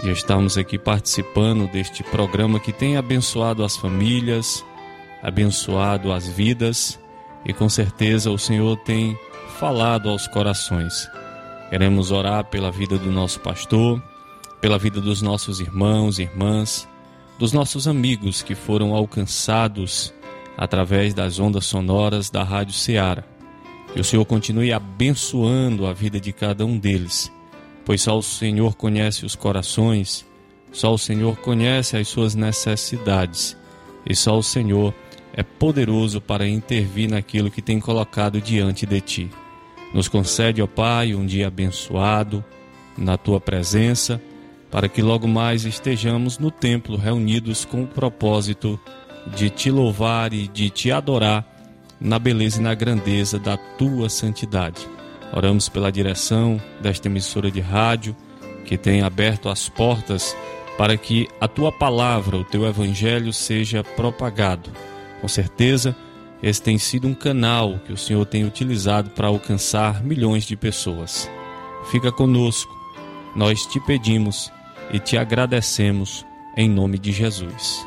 de 0.00 0.10
estarmos 0.10 0.56
aqui 0.56 0.78
participando 0.78 1.70
deste 1.70 2.02
programa 2.02 2.58
que 2.58 2.72
tem 2.72 2.96
abençoado 2.96 3.62
as 3.62 3.76
famílias, 3.76 4.64
abençoado 5.22 6.12
as 6.12 6.26
vidas 6.26 6.98
e 7.44 7.52
com 7.52 7.68
certeza 7.68 8.30
o 8.30 8.38
Senhor 8.38 8.78
tem 8.78 9.16
falado 9.60 10.08
aos 10.08 10.26
corações. 10.26 11.06
Queremos 11.70 12.10
orar 12.10 12.44
pela 12.44 12.70
vida 12.70 12.96
do 12.96 13.10
nosso 13.12 13.40
pastor, 13.40 14.02
pela 14.60 14.78
vida 14.78 15.00
dos 15.00 15.20
nossos 15.20 15.60
irmãos 15.60 16.18
e 16.18 16.22
irmãs, 16.22 16.88
dos 17.38 17.52
nossos 17.52 17.86
amigos 17.86 18.42
que 18.42 18.54
foram 18.54 18.94
alcançados 18.94 20.14
através 20.56 21.12
das 21.12 21.38
ondas 21.38 21.66
sonoras 21.66 22.30
da 22.30 22.42
Rádio 22.42 22.72
Ceará. 22.72 23.22
Que 23.92 24.00
o 24.00 24.04
Senhor 24.04 24.24
continue 24.24 24.72
abençoando 24.72 25.86
a 25.86 25.92
vida 25.92 26.18
de 26.18 26.32
cada 26.32 26.64
um 26.64 26.78
deles, 26.78 27.30
pois 27.84 28.02
só 28.02 28.16
o 28.16 28.22
Senhor 28.22 28.74
conhece 28.74 29.26
os 29.26 29.34
corações, 29.34 30.26
só 30.72 30.92
o 30.92 30.98
Senhor 30.98 31.36
conhece 31.36 31.96
as 31.96 32.08
suas 32.08 32.34
necessidades 32.34 33.56
e 34.06 34.16
só 34.16 34.38
o 34.38 34.42
Senhor 34.42 34.94
é 35.34 35.42
poderoso 35.42 36.20
para 36.20 36.48
intervir 36.48 37.10
naquilo 37.10 37.50
que 37.50 37.62
tem 37.62 37.78
colocado 37.78 38.40
diante 38.40 38.86
de 38.86 39.00
ti. 39.00 39.30
Nos 39.92 40.08
concede, 40.08 40.62
ó 40.62 40.66
Pai, 40.66 41.14
um 41.14 41.24
dia 41.24 41.46
abençoado 41.46 42.44
na 42.96 43.16
tua 43.16 43.40
presença, 43.40 44.20
para 44.70 44.88
que 44.88 45.00
logo 45.00 45.26
mais 45.26 45.64
estejamos 45.64 46.38
no 46.38 46.50
templo 46.50 46.96
reunidos 46.96 47.64
com 47.64 47.82
o 47.82 47.86
propósito 47.86 48.78
de 49.34 49.48
te 49.48 49.70
louvar 49.70 50.32
e 50.32 50.46
de 50.48 50.68
te 50.68 50.92
adorar 50.92 51.46
na 52.00 52.18
beleza 52.18 52.60
e 52.60 52.62
na 52.62 52.74
grandeza 52.74 53.38
da 53.38 53.56
tua 53.56 54.08
santidade. 54.08 54.86
Oramos 55.32 55.68
pela 55.68 55.92
direção 55.92 56.60
desta 56.80 57.08
emissora 57.08 57.50
de 57.50 57.60
rádio, 57.60 58.14
que 58.64 58.76
tem 58.76 59.02
aberto 59.02 59.48
as 59.48 59.68
portas 59.68 60.36
para 60.76 60.96
que 60.96 61.26
a 61.40 61.48
tua 61.48 61.72
palavra, 61.72 62.36
o 62.36 62.44
teu 62.44 62.66
evangelho 62.66 63.32
seja 63.32 63.82
propagado. 63.82 64.70
Com 65.20 65.26
certeza, 65.28 65.96
esse 66.42 66.62
tem 66.62 66.78
sido 66.78 67.08
um 67.08 67.14
canal 67.14 67.78
que 67.84 67.92
o 67.92 67.96
Senhor 67.96 68.24
tem 68.24 68.44
utilizado 68.44 69.10
para 69.10 69.28
alcançar 69.28 70.02
milhões 70.02 70.44
de 70.44 70.56
pessoas. 70.56 71.28
Fica 71.90 72.12
conosco, 72.12 72.72
nós 73.34 73.66
te 73.66 73.80
pedimos 73.80 74.52
e 74.92 74.98
te 74.98 75.16
agradecemos 75.16 76.24
em 76.56 76.68
nome 76.68 76.98
de 76.98 77.12
Jesus. 77.12 77.84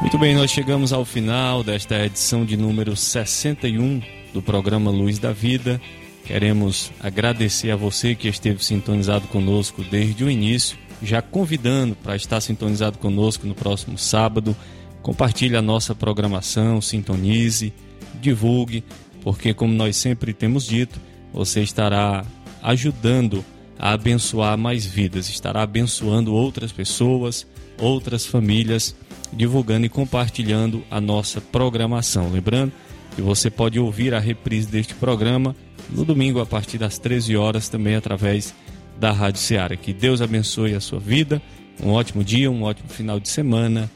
Muito 0.00 0.18
bem, 0.18 0.34
nós 0.34 0.50
chegamos 0.50 0.92
ao 0.92 1.04
final 1.04 1.62
desta 1.62 2.04
edição 2.04 2.44
de 2.44 2.56
número 2.56 2.96
61 2.96 4.15
do 4.36 4.42
programa 4.42 4.90
Luz 4.90 5.18
da 5.18 5.32
Vida. 5.32 5.80
Queremos 6.22 6.92
agradecer 7.00 7.70
a 7.70 7.76
você 7.76 8.14
que 8.14 8.28
esteve 8.28 8.62
sintonizado 8.62 9.26
conosco 9.28 9.82
desde 9.82 10.24
o 10.24 10.30
início, 10.30 10.76
já 11.02 11.22
convidando 11.22 11.96
para 11.96 12.14
estar 12.14 12.38
sintonizado 12.42 12.98
conosco 12.98 13.46
no 13.46 13.54
próximo 13.54 13.96
sábado. 13.96 14.54
Compartilhe 15.00 15.56
a 15.56 15.62
nossa 15.62 15.94
programação, 15.94 16.82
sintonize, 16.82 17.72
divulgue, 18.20 18.84
porque 19.22 19.54
como 19.54 19.72
nós 19.72 19.96
sempre 19.96 20.34
temos 20.34 20.66
dito, 20.66 21.00
você 21.32 21.62
estará 21.62 22.22
ajudando 22.62 23.42
a 23.78 23.92
abençoar 23.92 24.58
mais 24.58 24.84
vidas, 24.84 25.30
estará 25.30 25.62
abençoando 25.62 26.34
outras 26.34 26.72
pessoas, 26.72 27.46
outras 27.78 28.26
famílias, 28.26 28.94
divulgando 29.32 29.86
e 29.86 29.88
compartilhando 29.88 30.82
a 30.90 31.00
nossa 31.00 31.40
programação. 31.40 32.30
Lembrando 32.30 32.72
que 33.16 33.22
você 33.22 33.50
pode 33.50 33.80
ouvir 33.80 34.14
a 34.14 34.20
reprise 34.20 34.68
deste 34.68 34.94
programa 34.94 35.56
no 35.90 36.04
domingo 36.04 36.38
a 36.38 36.46
partir 36.46 36.76
das 36.76 36.98
13 36.98 37.34
horas 37.34 37.68
também 37.68 37.96
através 37.96 38.54
da 39.00 39.10
Rádio 39.10 39.40
Ceará. 39.40 39.74
Que 39.74 39.92
Deus 39.92 40.20
abençoe 40.20 40.74
a 40.74 40.80
sua 40.80 41.00
vida, 41.00 41.40
um 41.82 41.90
ótimo 41.90 42.22
dia, 42.22 42.50
um 42.50 42.62
ótimo 42.62 42.90
final 42.90 43.18
de 43.18 43.30
semana. 43.30 43.90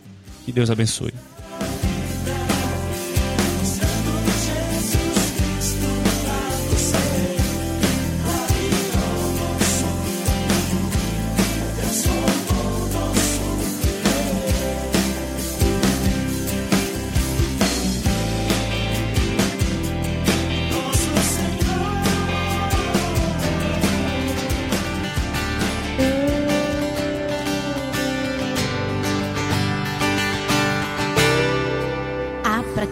Que 0.47 0.51
Deus 0.51 0.71
abençoe. 0.71 1.13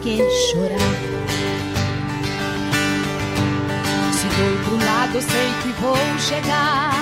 Que 0.03 0.19
chorar? 0.51 0.97
Se 4.13 4.27
do 4.27 4.43
outro 4.51 4.87
lado 4.87 5.21
sei 5.21 5.51
que 5.63 5.81
vou 5.81 5.97
chegar. 6.19 6.93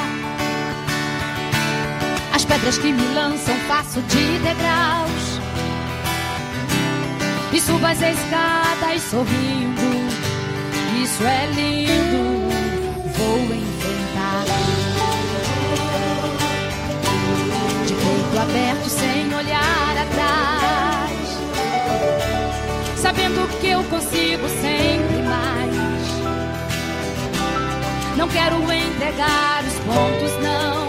As 2.32 2.44
pedras 2.44 2.78
que 2.78 2.92
me 2.92 3.14
lançam 3.14 3.54
faço 3.68 4.00
de 4.02 4.38
degraus. 4.38 5.40
E 7.52 7.60
subo 7.60 7.86
as 7.86 8.00
escadas 8.00 9.02
sorrindo. 9.10 10.06
Isso 11.02 11.22
é 11.24 11.46
lindo. 11.54 12.46
Vou 13.16 13.38
enfrentar. 13.40 14.44
De 17.86 17.94
peito 17.94 18.38
aberto 18.38 18.88
sem 18.88 19.34
olhar 19.34 19.85
sabendo 23.36 23.60
que 23.60 23.68
eu 23.68 23.84
consigo 23.84 24.48
sempre 24.48 25.22
mais. 25.22 25.76
Não 28.16 28.28
quero 28.28 28.56
entregar 28.72 29.62
os 29.64 29.74
pontos, 29.80 30.32
não, 30.42 30.88